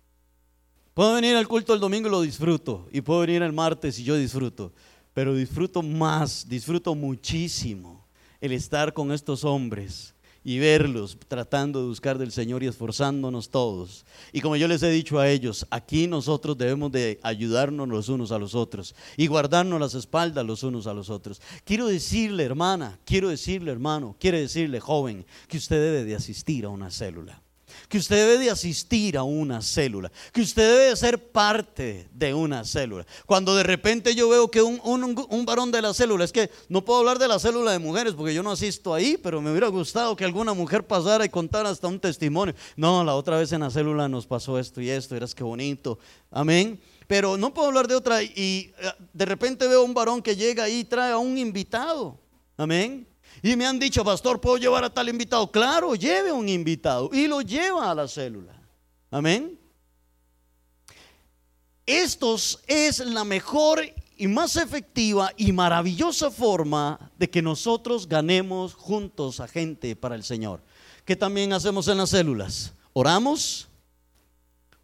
[0.95, 4.05] Puedo venir al culto el domingo y lo disfruto, y puedo venir el martes y
[4.05, 4.73] yo disfruto,
[5.15, 8.05] pero disfruto más, disfruto muchísimo
[8.41, 10.13] el estar con estos hombres
[10.45, 14.05] y verlos tratando de buscar del Señor y esforzándonos todos.
[14.33, 18.33] Y como yo les he dicho a ellos, aquí nosotros debemos de ayudarnos los unos
[18.33, 21.41] a los otros y guardarnos las espaldas los unos a los otros.
[21.65, 26.69] Quiero decirle, hermana, quiero decirle, hermano, quiero decirle, joven, que usted debe de asistir a
[26.69, 27.43] una célula
[27.89, 32.35] que usted debe de asistir a una célula, que usted debe de ser parte de
[32.35, 33.07] una célula.
[33.27, 36.85] Cuando de repente yo veo que un, un, varón de la célula, es que no
[36.85, 39.69] puedo hablar de la célula de mujeres porque yo no asisto ahí, pero me hubiera
[39.69, 42.55] gustado que alguna mujer pasara y contara hasta un testimonio.
[42.77, 45.99] No, la otra vez en la célula nos pasó esto y esto, eras que bonito.
[46.31, 50.37] Amén pero no puedo hablar de otra y eh, de repente veo un varón que
[50.37, 52.21] llega ahí y trae a un invitado.
[52.57, 53.10] Amén.
[53.43, 55.51] Y me han dicho, pastor, ¿puedo llevar a tal invitado?
[55.51, 58.55] Claro, lleve un invitado y lo lleva a la célula.
[59.11, 59.59] Amén.
[61.87, 63.83] Estos es la mejor
[64.17, 70.23] y más efectiva y maravillosa forma de que nosotros ganemos juntos a gente para el
[70.23, 70.63] Señor.
[71.07, 72.75] ¿Qué también hacemos en las células?
[72.93, 73.69] Oramos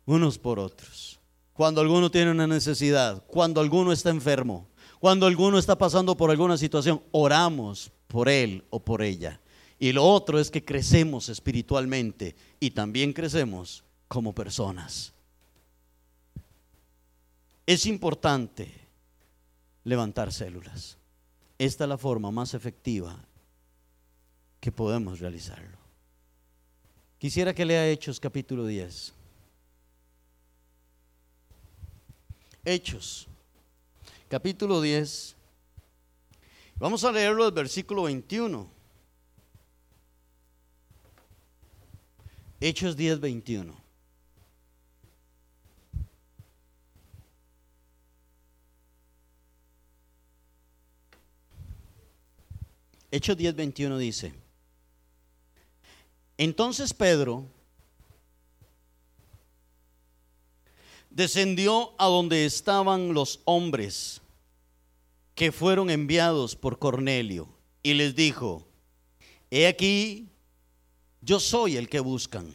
[0.07, 1.21] unos por otros.
[1.53, 6.57] Cuando alguno tiene una necesidad, cuando alguno está enfermo, cuando alguno está pasando por alguna
[6.57, 9.41] situación, oramos por él o por ella.
[9.79, 15.13] Y lo otro es que crecemos espiritualmente y también crecemos como personas.
[17.67, 18.73] Es importante
[19.85, 20.97] levantar células.
[21.59, 23.19] Esta es la forma más efectiva
[24.61, 25.77] que podemos realizarlo.
[27.19, 29.13] Quisiera que lea Hechos capítulo 10.
[32.65, 33.27] Hechos
[34.29, 35.36] capítulo 10
[36.79, 38.69] Vamos a leerlo del versículo 21.
[42.61, 43.87] Hechos 10, 21.
[53.11, 54.35] Hechos 10, 21 dice,
[56.37, 57.47] entonces Pedro
[61.09, 64.21] descendió a donde estaban los hombres
[65.37, 67.47] que fueron enviados por Cornelio
[67.83, 68.67] y les dijo,
[69.51, 70.31] he aquí,
[71.21, 72.53] yo soy el que buscan.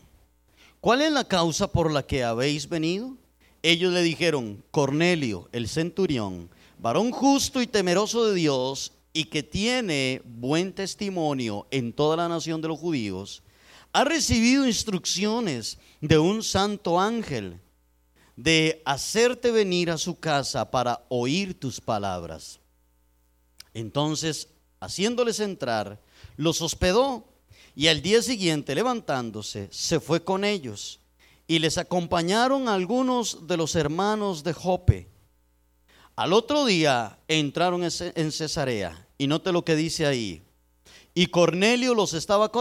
[0.82, 3.16] ¿Cuál es la causa por la que habéis venido?
[3.62, 10.24] Ellos le dijeron, Cornelio, el centurión, varón justo y temeroso de Dios y que tiene
[10.26, 13.44] buen testimonio en toda la nación de los judíos,
[13.94, 17.60] ha recibido instrucciones de un santo ángel
[18.36, 22.61] de hacerte venir a su casa para oír tus palabras.
[23.74, 24.50] Entonces,
[24.80, 26.02] haciéndoles entrar,
[26.38, 27.26] los hospedó
[27.76, 31.00] y al día siguiente, levantándose, se fue con ellos
[31.48, 35.10] y les acompañaron algunos de los hermanos de Jope.
[36.16, 40.44] Al otro día entraron en Cesarea y note lo que dice ahí.
[41.14, 42.52] Y Cornelio los estaba.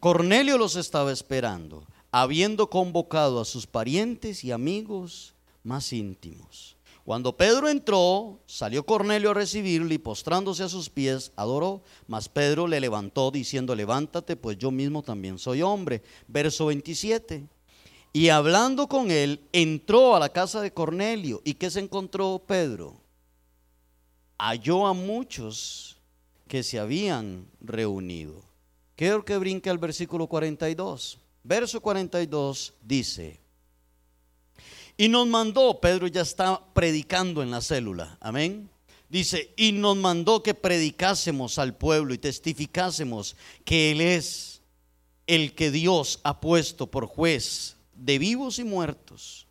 [0.00, 6.76] Cornelio los estaba esperando, habiendo convocado a sus parientes y amigos más íntimos.
[7.04, 11.82] Cuando Pedro entró, salió Cornelio a recibirle y postrándose a sus pies, adoró.
[12.06, 16.02] Mas Pedro le levantó diciendo, levántate, pues yo mismo también soy hombre.
[16.28, 17.44] Verso 27.
[18.12, 21.42] Y hablando con él, entró a la casa de Cornelio.
[21.44, 23.00] ¿Y qué se encontró Pedro?
[24.38, 25.96] Halló a muchos
[26.46, 28.52] que se habían reunido
[29.02, 31.18] Quiero que brinque al versículo 42.
[31.42, 33.40] Verso 42 dice,
[34.96, 38.68] y nos mandó, Pedro ya está predicando en la célula, amén.
[39.08, 44.62] Dice, y nos mandó que predicásemos al pueblo y testificásemos que Él es
[45.26, 49.46] el que Dios ha puesto por juez de vivos y muertos.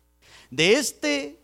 [0.50, 1.38] De este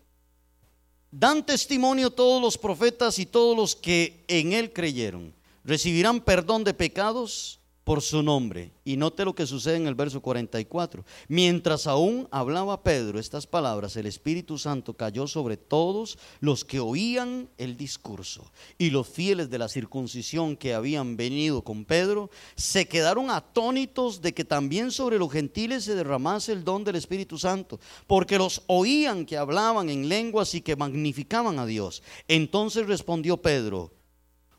[1.11, 5.33] dan testimonio todos los profetas y todos los que en Él creyeron.
[5.63, 8.71] Recibirán perdón de pecados por su nombre.
[8.85, 11.03] Y note lo que sucede en el verso 44.
[11.27, 17.49] Mientras aún hablaba Pedro estas palabras, el Espíritu Santo cayó sobre todos los que oían
[17.57, 18.51] el discurso.
[18.77, 24.33] Y los fieles de la circuncisión que habían venido con Pedro se quedaron atónitos de
[24.33, 29.25] que también sobre los gentiles se derramase el don del Espíritu Santo, porque los oían
[29.25, 32.03] que hablaban en lenguas y que magnificaban a Dios.
[32.27, 33.91] Entonces respondió Pedro,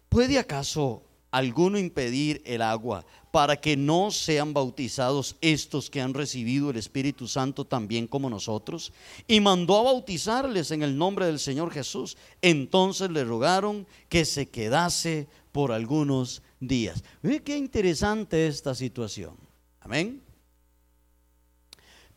[0.08, 6.70] ¿puede acaso alguno impedir el agua para que no sean bautizados estos que han recibido
[6.70, 8.92] el Espíritu Santo también como nosotros?
[9.28, 12.16] Y mandó a bautizarles en el nombre del Señor Jesús.
[12.42, 17.02] Entonces le rogaron que se quedase por algunos días.
[17.22, 19.36] Ve qué interesante esta situación.
[19.80, 20.22] Amén.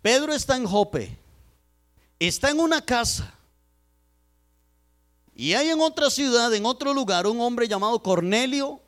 [0.02, 1.18] Pedro está en Jope,
[2.20, 3.34] está en una casa.
[5.34, 8.82] Y hay en otra ciudad, en otro lugar, un hombre llamado Cornelio,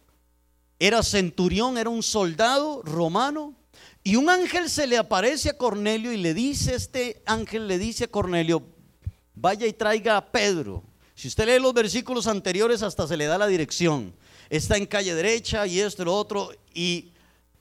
[0.79, 3.53] era centurión, era un soldado romano.
[4.03, 8.03] Y un ángel se le aparece a Cornelio y le dice, este ángel le dice
[8.03, 8.63] a Cornelio,
[9.33, 10.83] vaya y traiga a Pedro.
[11.15, 14.13] Si usted lee los versículos anteriores, hasta se le da la dirección.
[14.49, 16.51] Está en calle derecha y esto y lo otro.
[16.73, 17.13] Y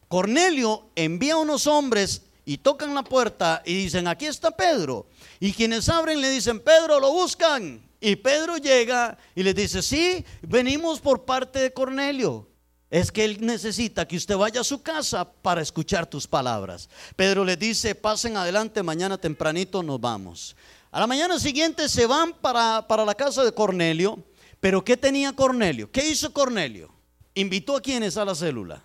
[0.09, 5.07] Cornelio envía a unos hombres y tocan la puerta y dicen, aquí está Pedro.
[5.41, 7.83] Y quienes abren le dicen, Pedro, lo buscan.
[8.01, 12.49] Y Pedro llega y les dice, sí, venimos por parte de Cornelio
[12.95, 16.89] es que Él necesita que usted vaya a su casa para escuchar tus palabras.
[17.17, 20.55] Pedro le dice, pasen adelante, mañana tempranito nos vamos.
[20.93, 24.23] A la mañana siguiente se van para, para la casa de Cornelio,
[24.61, 25.91] pero ¿qué tenía Cornelio?
[25.91, 26.89] ¿Qué hizo Cornelio?
[27.35, 28.81] Invitó a quienes a la célula.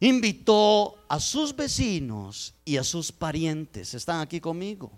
[0.00, 3.94] Invitó a sus vecinos y a sus parientes.
[3.94, 4.90] Están aquí conmigo.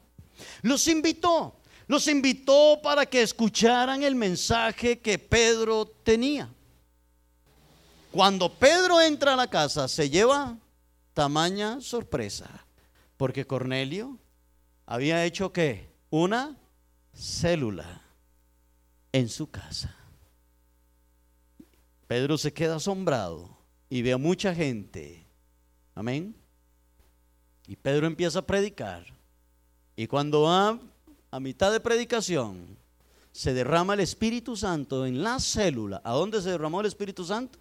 [0.62, 1.56] Los invitó.
[1.88, 6.50] Los invitó para que escucharan el mensaje que Pedro tenía.
[8.16, 10.56] Cuando Pedro entra a la casa, se lleva
[11.12, 12.48] tamaña sorpresa,
[13.18, 14.18] porque Cornelio
[14.86, 16.56] había hecho que una
[17.12, 18.00] célula
[19.12, 19.94] en su casa.
[22.06, 23.54] Pedro se queda asombrado
[23.90, 25.26] y ve a mucha gente.
[25.94, 26.34] Amén.
[27.66, 29.04] Y Pedro empieza a predicar.
[29.94, 30.78] Y cuando va
[31.30, 32.78] a mitad de predicación,
[33.30, 36.00] se derrama el Espíritu Santo en la célula.
[36.02, 37.58] ¿A dónde se derramó el Espíritu Santo?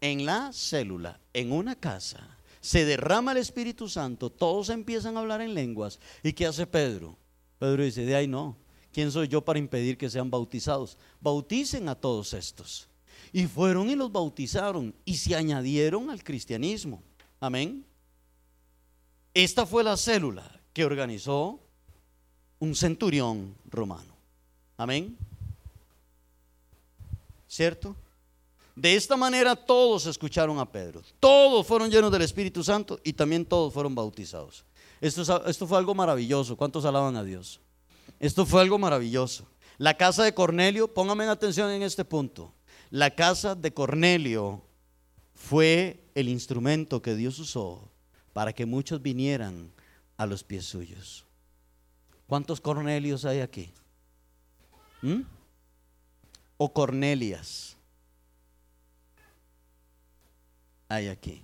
[0.00, 5.40] En la célula, en una casa, se derrama el Espíritu Santo, todos empiezan a hablar
[5.40, 5.98] en lenguas.
[6.22, 7.16] ¿Y qué hace Pedro?
[7.58, 8.56] Pedro dice, de ahí no,
[8.92, 10.96] ¿quién soy yo para impedir que sean bautizados?
[11.20, 12.88] Bauticen a todos estos.
[13.32, 17.02] Y fueron y los bautizaron y se añadieron al cristianismo.
[17.38, 17.84] Amén.
[19.32, 21.60] Esta fue la célula que organizó
[22.58, 24.14] un centurión romano.
[24.76, 25.16] Amén.
[27.48, 27.96] ¿Cierto?
[28.74, 31.02] De esta manera todos escucharon a Pedro.
[31.18, 34.64] Todos fueron llenos del Espíritu Santo y también todos fueron bautizados.
[35.00, 36.56] Esto, esto fue algo maravilloso.
[36.56, 37.60] ¿Cuántos alaban a Dios?
[38.18, 39.46] Esto fue algo maravilloso.
[39.78, 42.52] La casa de Cornelio, póngame atención en este punto.
[42.90, 44.62] La casa de Cornelio
[45.34, 47.90] fue el instrumento que Dios usó
[48.32, 49.72] para que muchos vinieran
[50.16, 51.24] a los pies suyos.
[52.26, 53.72] ¿Cuántos Cornelios hay aquí?
[55.02, 55.22] ¿Mm?
[56.58, 57.76] O Cornelias
[60.90, 61.40] hay aquí.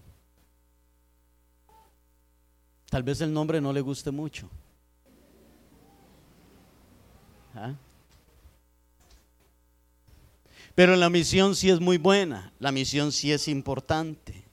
[2.91, 4.51] Tal vez el nombre no le guste mucho.
[7.55, 7.73] ¿ah?
[10.75, 14.45] Pero la misión sí es muy buena, la misión sí es importante.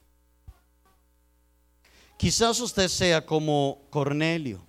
[2.18, 4.64] Quizás usted sea como Cornelio.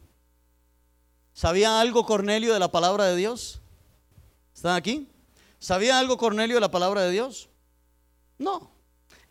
[1.35, 3.61] ¿Sabía algo Cornelio de la palabra de Dios?
[4.55, 5.07] ¿Están aquí?
[5.59, 7.49] ¿Sabía algo Cornelio de la palabra de Dios?
[8.39, 8.74] No.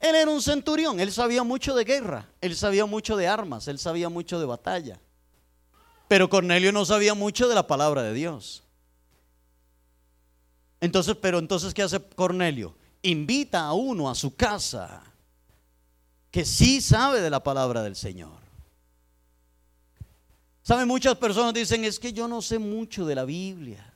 [0.03, 3.79] Él era un centurión, él sabía mucho de guerra, él sabía mucho de armas, él
[3.79, 4.99] sabía mucho de batalla.
[6.09, 8.63] Pero Cornelio no sabía mucho de la palabra de Dios.
[10.81, 12.75] Entonces, pero entonces, ¿qué hace Cornelio?
[13.01, 15.01] Invita a uno a su casa
[16.29, 18.41] que sí sabe de la palabra del Señor.
[20.63, 20.85] ¿Sabe?
[20.85, 23.93] Muchas personas dicen, es que yo no sé mucho de la Biblia.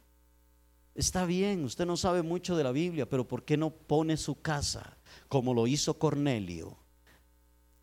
[0.95, 4.41] Está bien, usted no sabe mucho de la Biblia, pero ¿por qué no pone su
[4.41, 4.96] casa
[5.27, 6.77] como lo hizo Cornelio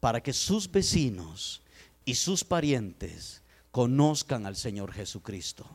[0.01, 1.63] para que sus vecinos
[2.05, 5.67] y sus parientes conozcan al Señor Jesucristo?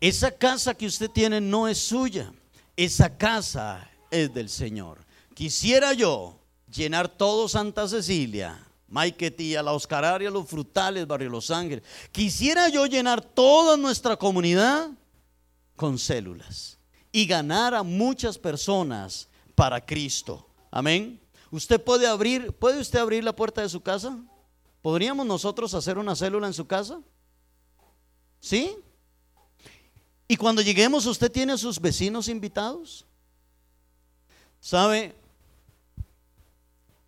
[0.00, 2.32] Esa casa que usted tiene no es suya,
[2.76, 4.98] esa casa es del Señor.
[5.34, 6.38] Quisiera yo
[6.72, 11.84] llenar todo Santa Cecilia, Maiquetía, la Oscararia, los Frutales, Barrio Los Ángeles.
[12.10, 14.90] Quisiera yo llenar toda nuestra comunidad
[15.76, 16.78] con células
[17.10, 20.46] y ganar a muchas personas para Cristo.
[20.70, 21.20] Amén.
[21.50, 24.18] ¿Usted puede abrir, puede usted abrir la puerta de su casa?
[24.80, 27.00] ¿Podríamos nosotros hacer una célula en su casa?
[28.40, 28.76] ¿Sí?
[30.26, 33.04] Y cuando lleguemos, ¿usted tiene a sus vecinos invitados?
[34.60, 35.14] ¿Sabe?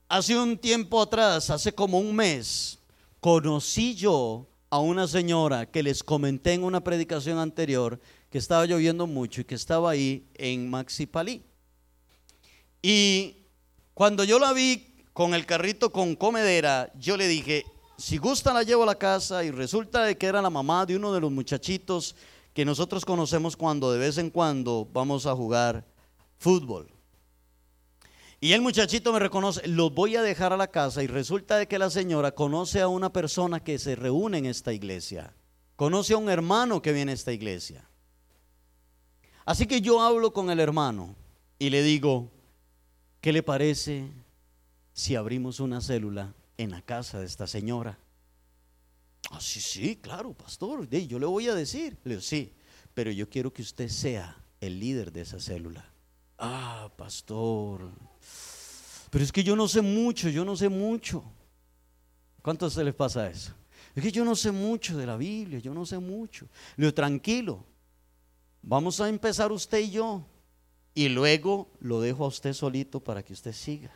[0.09, 2.78] Hace un tiempo atrás, hace como un mes,
[3.20, 9.07] conocí yo a una señora que les comenté en una predicación anterior que estaba lloviendo
[9.07, 11.42] mucho y que estaba ahí en Maxipalí.
[12.87, 13.47] Y
[13.95, 17.64] cuando yo la vi con el carrito con comedera, yo le dije,
[17.97, 21.11] si gusta la llevo a la casa y resulta que era la mamá de uno
[21.11, 22.14] de los muchachitos
[22.53, 25.87] que nosotros conocemos cuando de vez en cuando vamos a jugar
[26.37, 26.93] fútbol.
[28.39, 31.66] Y el muchachito me reconoce, los voy a dejar a la casa y resulta de
[31.66, 35.32] que la señora conoce a una persona que se reúne en esta iglesia.
[35.76, 37.89] Conoce a un hermano que viene a esta iglesia.
[39.47, 41.16] Así que yo hablo con el hermano
[41.59, 42.34] y le digo,
[43.24, 44.10] ¿qué le parece
[44.92, 47.98] si abrimos una célula en la casa de esta señora?
[49.30, 50.86] Ah, sí, sí, claro, pastor.
[50.90, 51.96] Yo le voy a decir.
[52.04, 52.52] Le digo, sí,
[52.92, 55.90] pero yo quiero que usted sea el líder de esa célula.
[56.36, 57.92] Ah, pastor.
[59.08, 61.24] Pero es que yo no sé mucho, yo no sé mucho.
[62.42, 63.54] ¿Cuánto se les pasa eso?
[63.94, 66.46] Es que yo no sé mucho de la Biblia, yo no sé mucho.
[66.76, 67.64] Le digo, tranquilo,
[68.60, 70.26] vamos a empezar usted y yo.
[70.95, 73.90] Y luego lo dejo a usted solito para que usted siga.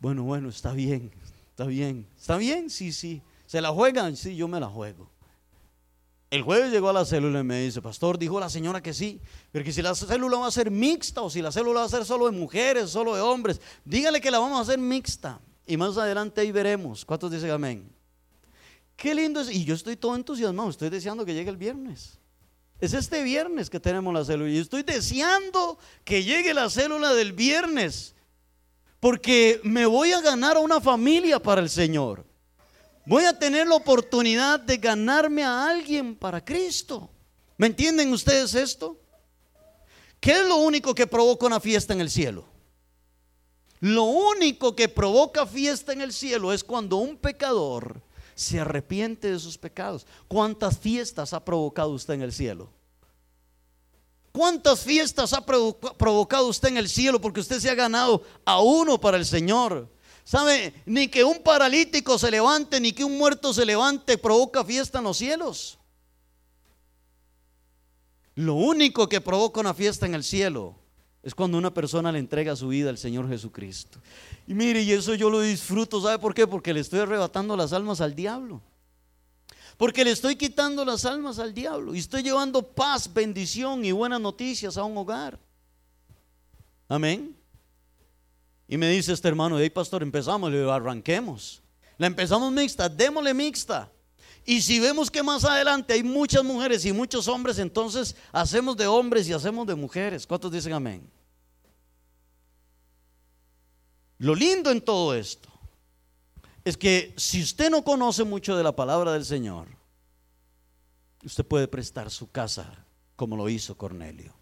[0.00, 1.10] Bueno, bueno, está bien,
[1.50, 2.06] está bien.
[2.18, 2.68] ¿Está bien?
[2.68, 3.22] Sí, sí.
[3.46, 4.16] ¿Se la juegan?
[4.16, 5.08] Sí, yo me la juego.
[6.30, 9.20] El jueves llegó a la célula y me dice, pastor, dijo la señora que sí,
[9.52, 11.88] pero que si la célula va a ser mixta o si la célula va a
[11.88, 15.40] ser solo de mujeres, solo de hombres, dígale que la vamos a hacer mixta.
[15.66, 17.04] Y más adelante ahí veremos.
[17.04, 17.88] ¿Cuántos dicen amén?
[18.96, 19.50] Qué lindo es.
[19.50, 22.18] Y yo estoy todo entusiasmado, estoy deseando que llegue el viernes.
[22.84, 24.50] Es este viernes que tenemos la célula.
[24.50, 28.14] Y estoy deseando que llegue la célula del viernes.
[29.00, 32.26] Porque me voy a ganar a una familia para el Señor.
[33.06, 37.08] Voy a tener la oportunidad de ganarme a alguien para Cristo.
[37.56, 39.00] ¿Me entienden ustedes esto?
[40.20, 42.44] ¿Qué es lo único que provoca una fiesta en el cielo?
[43.80, 48.02] Lo único que provoca fiesta en el cielo es cuando un pecador
[48.34, 50.06] se arrepiente de sus pecados.
[50.28, 52.70] ¿Cuántas fiestas ha provocado usted en el cielo?
[54.32, 59.00] ¿Cuántas fiestas ha provocado usted en el cielo porque usted se ha ganado a uno
[59.00, 59.88] para el Señor?
[60.24, 60.74] ¿Sabe?
[60.86, 65.04] Ni que un paralítico se levante, ni que un muerto se levante, provoca fiesta en
[65.04, 65.78] los cielos.
[68.34, 70.83] Lo único que provoca una fiesta en el cielo
[71.24, 73.98] es cuando una persona le entrega su vida al Señor Jesucristo.
[74.46, 76.46] Y mire, y eso yo lo disfruto, ¿sabe por qué?
[76.46, 78.60] Porque le estoy arrebatando las almas al diablo.
[79.78, 84.20] Porque le estoy quitando las almas al diablo y estoy llevando paz, bendición y buenas
[84.20, 85.38] noticias a un hogar.
[86.88, 87.34] Amén.
[88.68, 91.62] Y me dice este hermano, hey pastor, empezamos, le arranquemos.
[91.96, 93.90] La empezamos mixta, démosle mixta.
[94.44, 98.86] Y si vemos que más adelante hay muchas mujeres y muchos hombres, entonces hacemos de
[98.86, 100.26] hombres y hacemos de mujeres.
[100.26, 101.10] ¿Cuántos dicen amén?
[104.18, 105.48] Lo lindo en todo esto
[106.64, 109.68] es que si usted no conoce mucho de la palabra del Señor,
[111.24, 112.84] usted puede prestar su casa
[113.16, 114.34] como lo hizo Cornelio.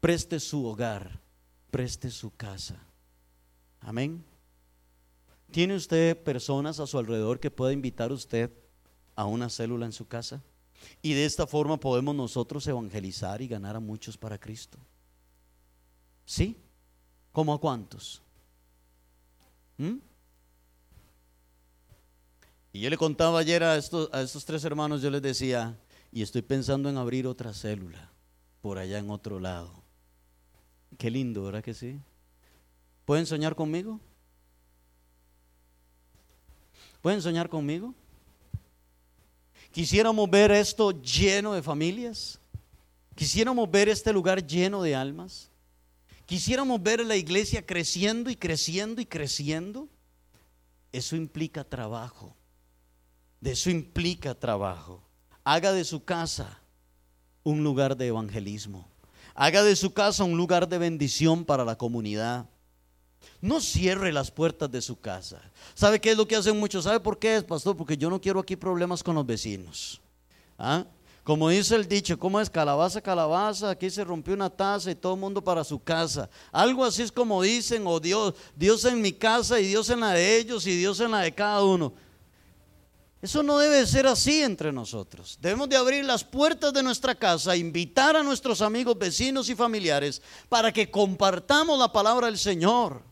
[0.00, 1.20] Preste su hogar,
[1.70, 2.82] preste su casa.
[3.80, 4.24] Amén.
[5.50, 8.50] ¿Tiene usted personas a su alrededor que pueda invitar usted
[9.18, 10.40] a una célula en su casa?
[11.02, 14.78] Y de esta forma podemos nosotros evangelizar y ganar a muchos para Cristo.
[16.24, 16.56] ¿Sí?
[17.32, 18.22] ¿Cómo a cuántos?
[19.76, 19.96] ¿Mm?
[22.72, 25.76] Y yo le contaba ayer a estos, a estos tres hermanos, yo les decía,
[26.12, 28.12] y estoy pensando en abrir otra célula
[28.60, 29.82] por allá en otro lado.
[30.96, 32.00] Qué lindo, ¿verdad que sí?
[33.04, 33.98] ¿Pueden soñar conmigo?
[37.02, 37.96] ¿Pueden soñar conmigo?
[39.70, 42.40] Quisiéramos ver esto lleno de familias.
[43.14, 45.50] Quisiéramos ver este lugar lleno de almas.
[46.26, 49.88] Quisiéramos ver la iglesia creciendo y creciendo y creciendo.
[50.92, 52.36] Eso implica trabajo.
[53.40, 55.02] De eso implica trabajo.
[55.44, 56.60] Haga de su casa
[57.44, 58.88] un lugar de evangelismo.
[59.34, 62.48] Haga de su casa un lugar de bendición para la comunidad.
[63.40, 65.40] No cierre las puertas de su casa.
[65.74, 66.84] ¿Sabe qué es lo que hacen muchos?
[66.84, 67.76] ¿Sabe por qué es, pastor?
[67.76, 70.00] Porque yo no quiero aquí problemas con los vecinos.
[70.58, 70.84] ¿Ah?
[71.22, 72.48] Como dice el dicho, ¿cómo es?
[72.48, 76.28] Calabaza, calabaza, aquí se rompió una taza y todo el mundo para su casa.
[76.50, 80.12] Algo así es como dicen, o Dios, Dios en mi casa y Dios en la
[80.12, 81.92] de ellos y Dios en la de cada uno.
[83.20, 85.38] Eso no debe ser así entre nosotros.
[85.40, 90.22] Debemos de abrir las puertas de nuestra casa, invitar a nuestros amigos, vecinos y familiares
[90.48, 93.07] para que compartamos la palabra del Señor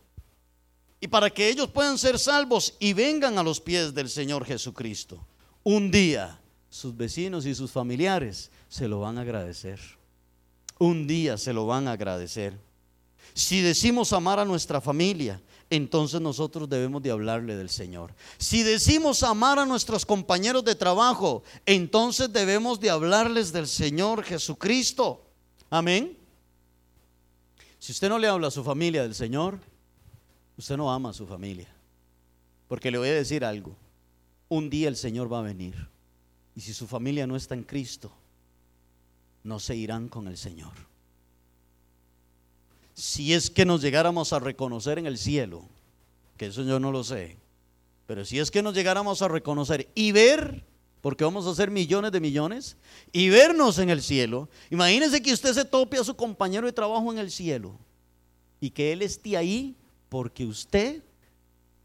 [0.99, 5.25] y para que ellos puedan ser salvos y vengan a los pies del Señor Jesucristo.
[5.63, 6.39] Un día
[6.69, 9.79] sus vecinos y sus familiares se lo van a agradecer.
[10.79, 12.57] Un día se lo van a agradecer.
[13.33, 18.13] Si decimos amar a nuestra familia, entonces nosotros debemos de hablarle del Señor.
[18.37, 25.25] Si decimos amar a nuestros compañeros de trabajo, entonces debemos de hablarles del Señor Jesucristo.
[25.69, 26.17] Amén.
[27.79, 29.59] Si usted no le habla a su familia del Señor,
[30.57, 31.67] usted no ama a su familia.
[32.67, 33.75] Porque le voy a decir algo.
[34.49, 35.87] Un día el Señor va a venir.
[36.55, 38.11] Y si su familia no está en Cristo,
[39.43, 40.73] no se irán con el Señor
[42.97, 45.63] si es que nos llegáramos a reconocer en el cielo,
[46.35, 47.37] que eso yo no lo sé,
[48.07, 50.63] pero si es que nos llegáramos a reconocer y ver,
[51.01, 52.75] porque vamos a ser millones de millones,
[53.11, 57.11] y vernos en el cielo, imagínense que usted se tope a su compañero de trabajo
[57.11, 57.77] en el cielo
[58.59, 59.75] y que él esté ahí
[60.09, 61.03] porque usted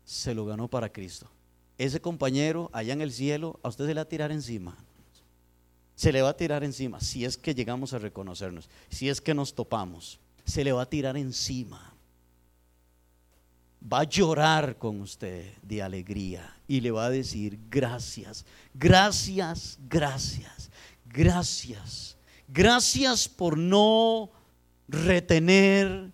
[0.05, 1.29] se lo ganó para Cristo.
[1.79, 4.77] Ese compañero allá en el cielo, a usted se le va a tirar encima.
[5.95, 9.35] Se le va a tirar encima si es que llegamos a reconocernos, si es que
[9.35, 11.95] nos topamos se le va a tirar encima.
[13.93, 18.45] Va a llorar con usted de alegría y le va a decir gracias,
[18.75, 20.71] gracias, gracias,
[21.05, 22.17] gracias,
[22.47, 24.31] gracias por no
[24.87, 26.13] retener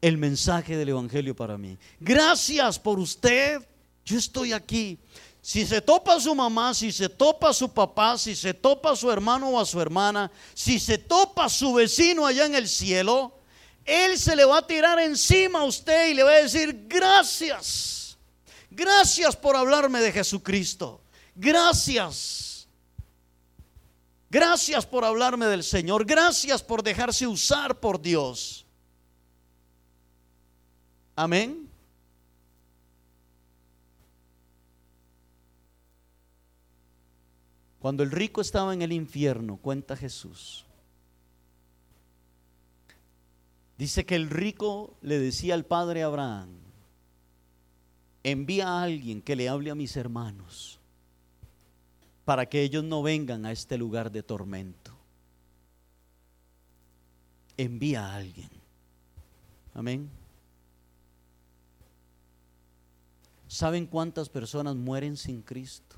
[0.00, 1.76] el mensaje del Evangelio para mí.
[1.98, 3.60] Gracias por usted.
[4.04, 4.98] Yo estoy aquí.
[5.42, 9.50] Si se topa su mamá, si se topa su papá, si se topa su hermano
[9.50, 13.38] o a su hermana, si se topa su vecino allá en el cielo,
[13.84, 18.18] él se le va a tirar encima a usted y le va a decir, gracias,
[18.70, 21.00] gracias por hablarme de Jesucristo,
[21.34, 22.68] gracias,
[24.28, 28.66] gracias por hablarme del Señor, gracias por dejarse usar por Dios.
[31.22, 31.68] Amén.
[37.78, 40.64] Cuando el rico estaba en el infierno, cuenta Jesús,
[43.76, 46.50] Dice que el rico le decía al padre Abraham,
[48.22, 50.78] envía a alguien que le hable a mis hermanos
[52.26, 54.92] para que ellos no vengan a este lugar de tormento.
[57.56, 58.50] Envía a alguien.
[59.72, 60.19] Amén.
[63.50, 65.96] ¿Saben cuántas personas mueren sin Cristo?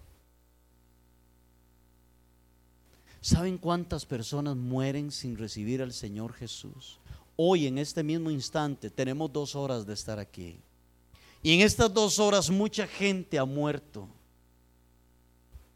[3.20, 6.98] ¿Saben cuántas personas mueren sin recibir al Señor Jesús?
[7.36, 10.60] Hoy, en este mismo instante, tenemos dos horas de estar aquí.
[11.42, 14.08] Y en estas dos horas mucha gente ha muerto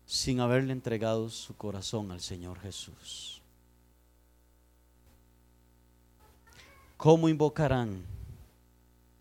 [0.06, 3.42] sin haberle entregado su corazón al Señor Jesús.
[6.96, 8.02] ¿Cómo invocarán?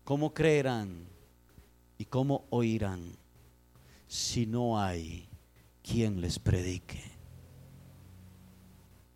[0.04, 1.15] ¿Cómo creerán?
[1.98, 3.16] ¿Y cómo oirán
[4.06, 5.28] si no hay
[5.82, 7.02] quien les predique?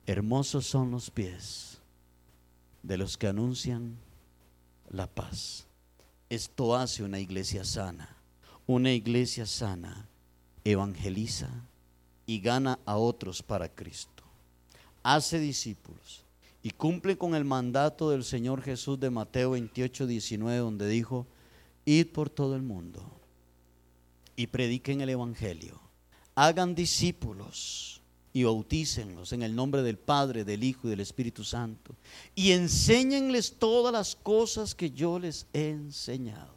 [0.07, 1.81] Hermosos son los pies
[2.83, 3.97] de los que anuncian
[4.89, 5.66] la paz.
[6.28, 8.16] Esto hace una iglesia sana.
[8.66, 10.09] Una iglesia sana
[10.64, 11.51] evangeliza
[12.26, 14.22] y gana a otros para Cristo.
[15.03, 16.24] Hace discípulos
[16.62, 21.26] y cumple con el mandato del Señor Jesús de Mateo 28, 19, donde dijo,
[21.85, 23.20] id por todo el mundo
[24.37, 25.81] y prediquen el Evangelio.
[26.35, 28.01] Hagan discípulos
[28.33, 31.95] y bautícenlos en el nombre del Padre, del Hijo y del Espíritu Santo.
[32.35, 36.55] Y enséñenles todas las cosas que yo les he enseñado.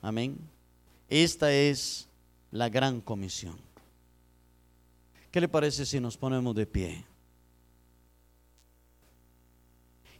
[0.00, 0.38] Amén.
[1.08, 2.08] Esta es
[2.50, 3.56] la gran comisión.
[5.30, 7.04] ¿Qué le parece si nos ponemos de pie?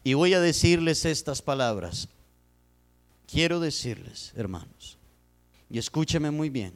[0.05, 2.09] Y voy a decirles estas palabras.
[3.33, 4.99] Quiero decirles, hermanos,
[5.71, 6.75] y escúcheme muy bien,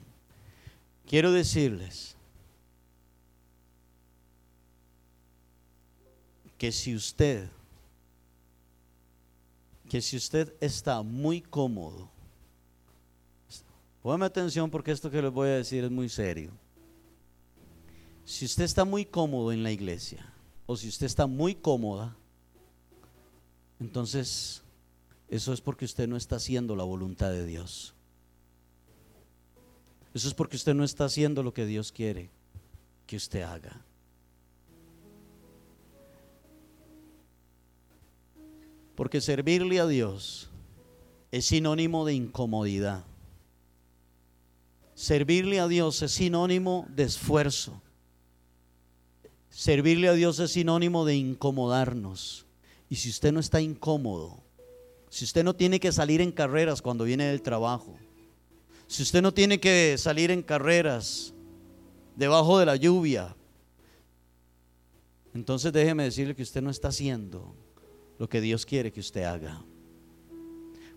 [1.06, 2.16] quiero decirles
[6.56, 7.50] que si usted,
[9.90, 12.08] que si usted está muy cómodo,
[14.00, 16.52] póngame atención porque esto que les voy a decir es muy serio.
[18.24, 20.32] Si usted está muy cómodo en la iglesia,
[20.64, 22.16] o si usted está muy cómoda,
[23.78, 24.62] entonces
[25.28, 27.94] eso es porque usted no está haciendo la voluntad de Dios.
[30.14, 32.30] Eso es porque usted no está haciendo lo que Dios quiere
[33.06, 33.84] que usted haga.
[38.94, 40.48] Porque servirle a Dios
[41.30, 43.04] es sinónimo de incomodidad.
[44.94, 47.82] Servirle a Dios es sinónimo de esfuerzo.
[49.50, 52.46] Servirle a Dios es sinónimo de incomodarnos.
[52.88, 54.45] Y si usted no está incómodo,
[55.16, 57.96] si usted no tiene que salir en carreras cuando viene del trabajo,
[58.86, 61.32] si usted no tiene que salir en carreras
[62.16, 63.34] debajo de la lluvia,
[65.32, 67.56] entonces déjeme decirle que usted no está haciendo
[68.18, 69.64] lo que Dios quiere que usted haga.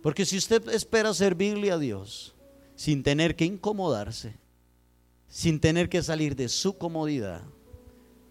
[0.03, 2.35] Porque si usted espera servirle a Dios
[2.75, 4.35] sin tener que incomodarse,
[5.29, 7.43] sin tener que salir de su comodidad,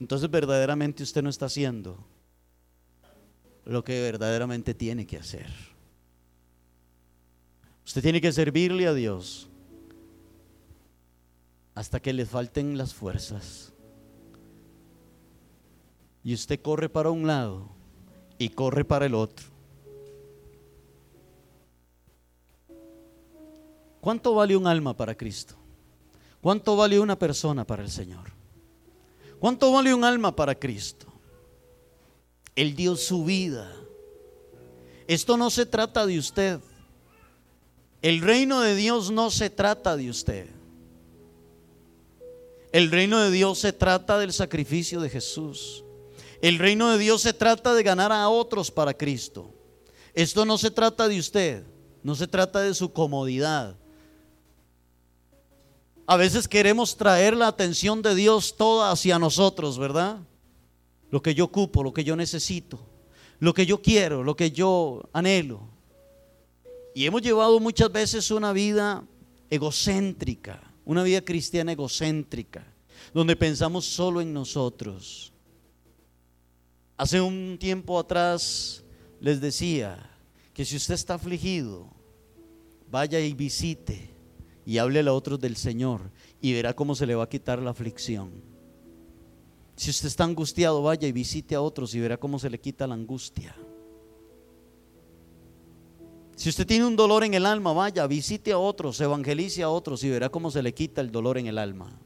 [0.01, 2.05] entonces verdaderamente usted no está haciendo
[3.65, 5.68] lo que verdaderamente tiene que hacer.
[7.89, 9.49] Usted tiene que servirle a Dios
[11.75, 13.73] hasta que le falten las fuerzas.
[16.23, 17.71] Y usted corre para un lado
[18.37, 19.47] y corre para el otro.
[24.03, 25.55] ¿Cuánto vale un alma para Cristo?
[26.43, 28.33] ¿Cuánto vale una persona para el Señor?
[29.39, 31.07] ¿Cuánto vale un alma para Cristo?
[32.55, 33.73] Él dio su vida.
[35.07, 36.61] Esto no se trata de usted.
[38.01, 40.47] El reino de Dios no se trata de usted.
[42.71, 45.85] El reino de Dios se trata del sacrificio de Jesús.
[46.41, 49.53] El reino de Dios se trata de ganar a otros para Cristo.
[50.15, 51.65] Esto no se trata de usted,
[52.03, 53.77] no se trata de su comodidad.
[56.07, 60.19] A veces queremos traer la atención de Dios toda hacia nosotros, ¿verdad?
[61.11, 62.79] Lo que yo ocupo, lo que yo necesito,
[63.41, 65.78] lo que yo quiero, lo que yo anhelo.
[66.99, 69.05] Y hemos llevado muchas veces una vida
[69.51, 72.67] egocéntrica, una vida cristiana egocéntrica,
[73.15, 75.33] donde pensamos solo en nosotros.
[76.97, 78.83] Hace un tiempo atrás
[79.21, 80.11] les decía
[80.53, 81.89] que si usted está afligido,
[82.91, 84.11] vaya y visite
[84.67, 87.71] y hable a otros del Señor y verá cómo se le va a quitar la
[87.71, 88.33] aflicción.
[89.77, 92.89] Si usted está angustiado, vaya y visite a otros y verá cómo se le quita
[92.89, 93.55] la angustia.
[96.39, 100.05] Si usted tiene un dolor en el alma, vaya, visite a otros, evangelice a otros
[100.05, 101.99] y verá cómo se le quita el dolor en el alma.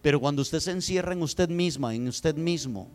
[0.00, 2.92] Pero cuando usted se encierra en usted misma, en usted mismo,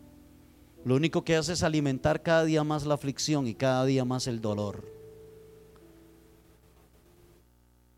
[0.82, 4.28] lo único que hace es alimentar cada día más la aflicción y cada día más
[4.28, 4.90] el dolor.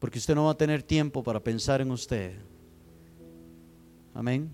[0.00, 2.40] Porque usted no va a tener tiempo para pensar en usted.
[4.14, 4.52] Amén.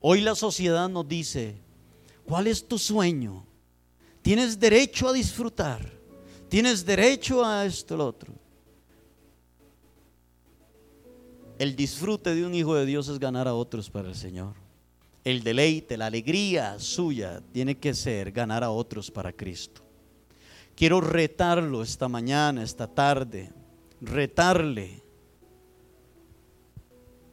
[0.00, 1.56] Hoy la sociedad nos dice,
[2.26, 3.47] ¿cuál es tu sueño?
[4.28, 5.80] Tienes derecho a disfrutar.
[6.50, 8.34] Tienes derecho a esto, lo otro.
[11.58, 14.54] El disfrute de un hijo de Dios es ganar a otros para el Señor
[15.24, 19.82] el deleite, la alegría suya tiene que ser ganar a otros para Cristo.
[20.74, 23.52] Quiero retarlo esta mañana, esta tarde,
[24.00, 25.02] retarle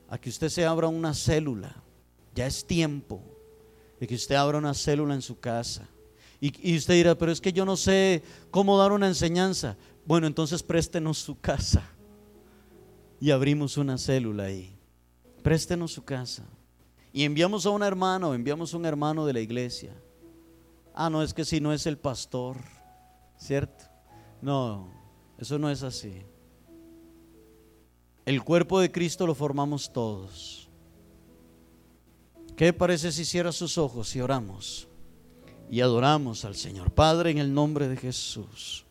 [0.10, 1.74] a que usted se abra una célula.
[2.34, 3.22] Ya es tiempo
[3.98, 5.88] de que usted abra una célula en su casa.
[6.62, 8.22] Y, usted dirá, pero es que yo no sé
[8.52, 9.78] cómo dar una enseñanza.
[10.06, 11.90] Bueno, entonces préstenos su casa.
[13.20, 14.78] Y abrimos una célula ahí.
[15.42, 16.44] Préstenos su casa
[17.16, 19.94] y enviamos a un hermano, enviamos a un hermano de la iglesia.
[20.94, 22.58] Ah, no, es que si no es el pastor,
[23.38, 23.86] ¿cierto?
[24.42, 24.92] No,
[25.38, 26.24] eso no es así.
[28.26, 30.70] El cuerpo de Cristo lo formamos todos.
[32.58, 34.90] ¿Qué parece si cierra sus ojos y oramos?
[35.70, 36.92] Y adoramos al Señor.
[36.92, 38.85] Padre, en el nombre de Jesús.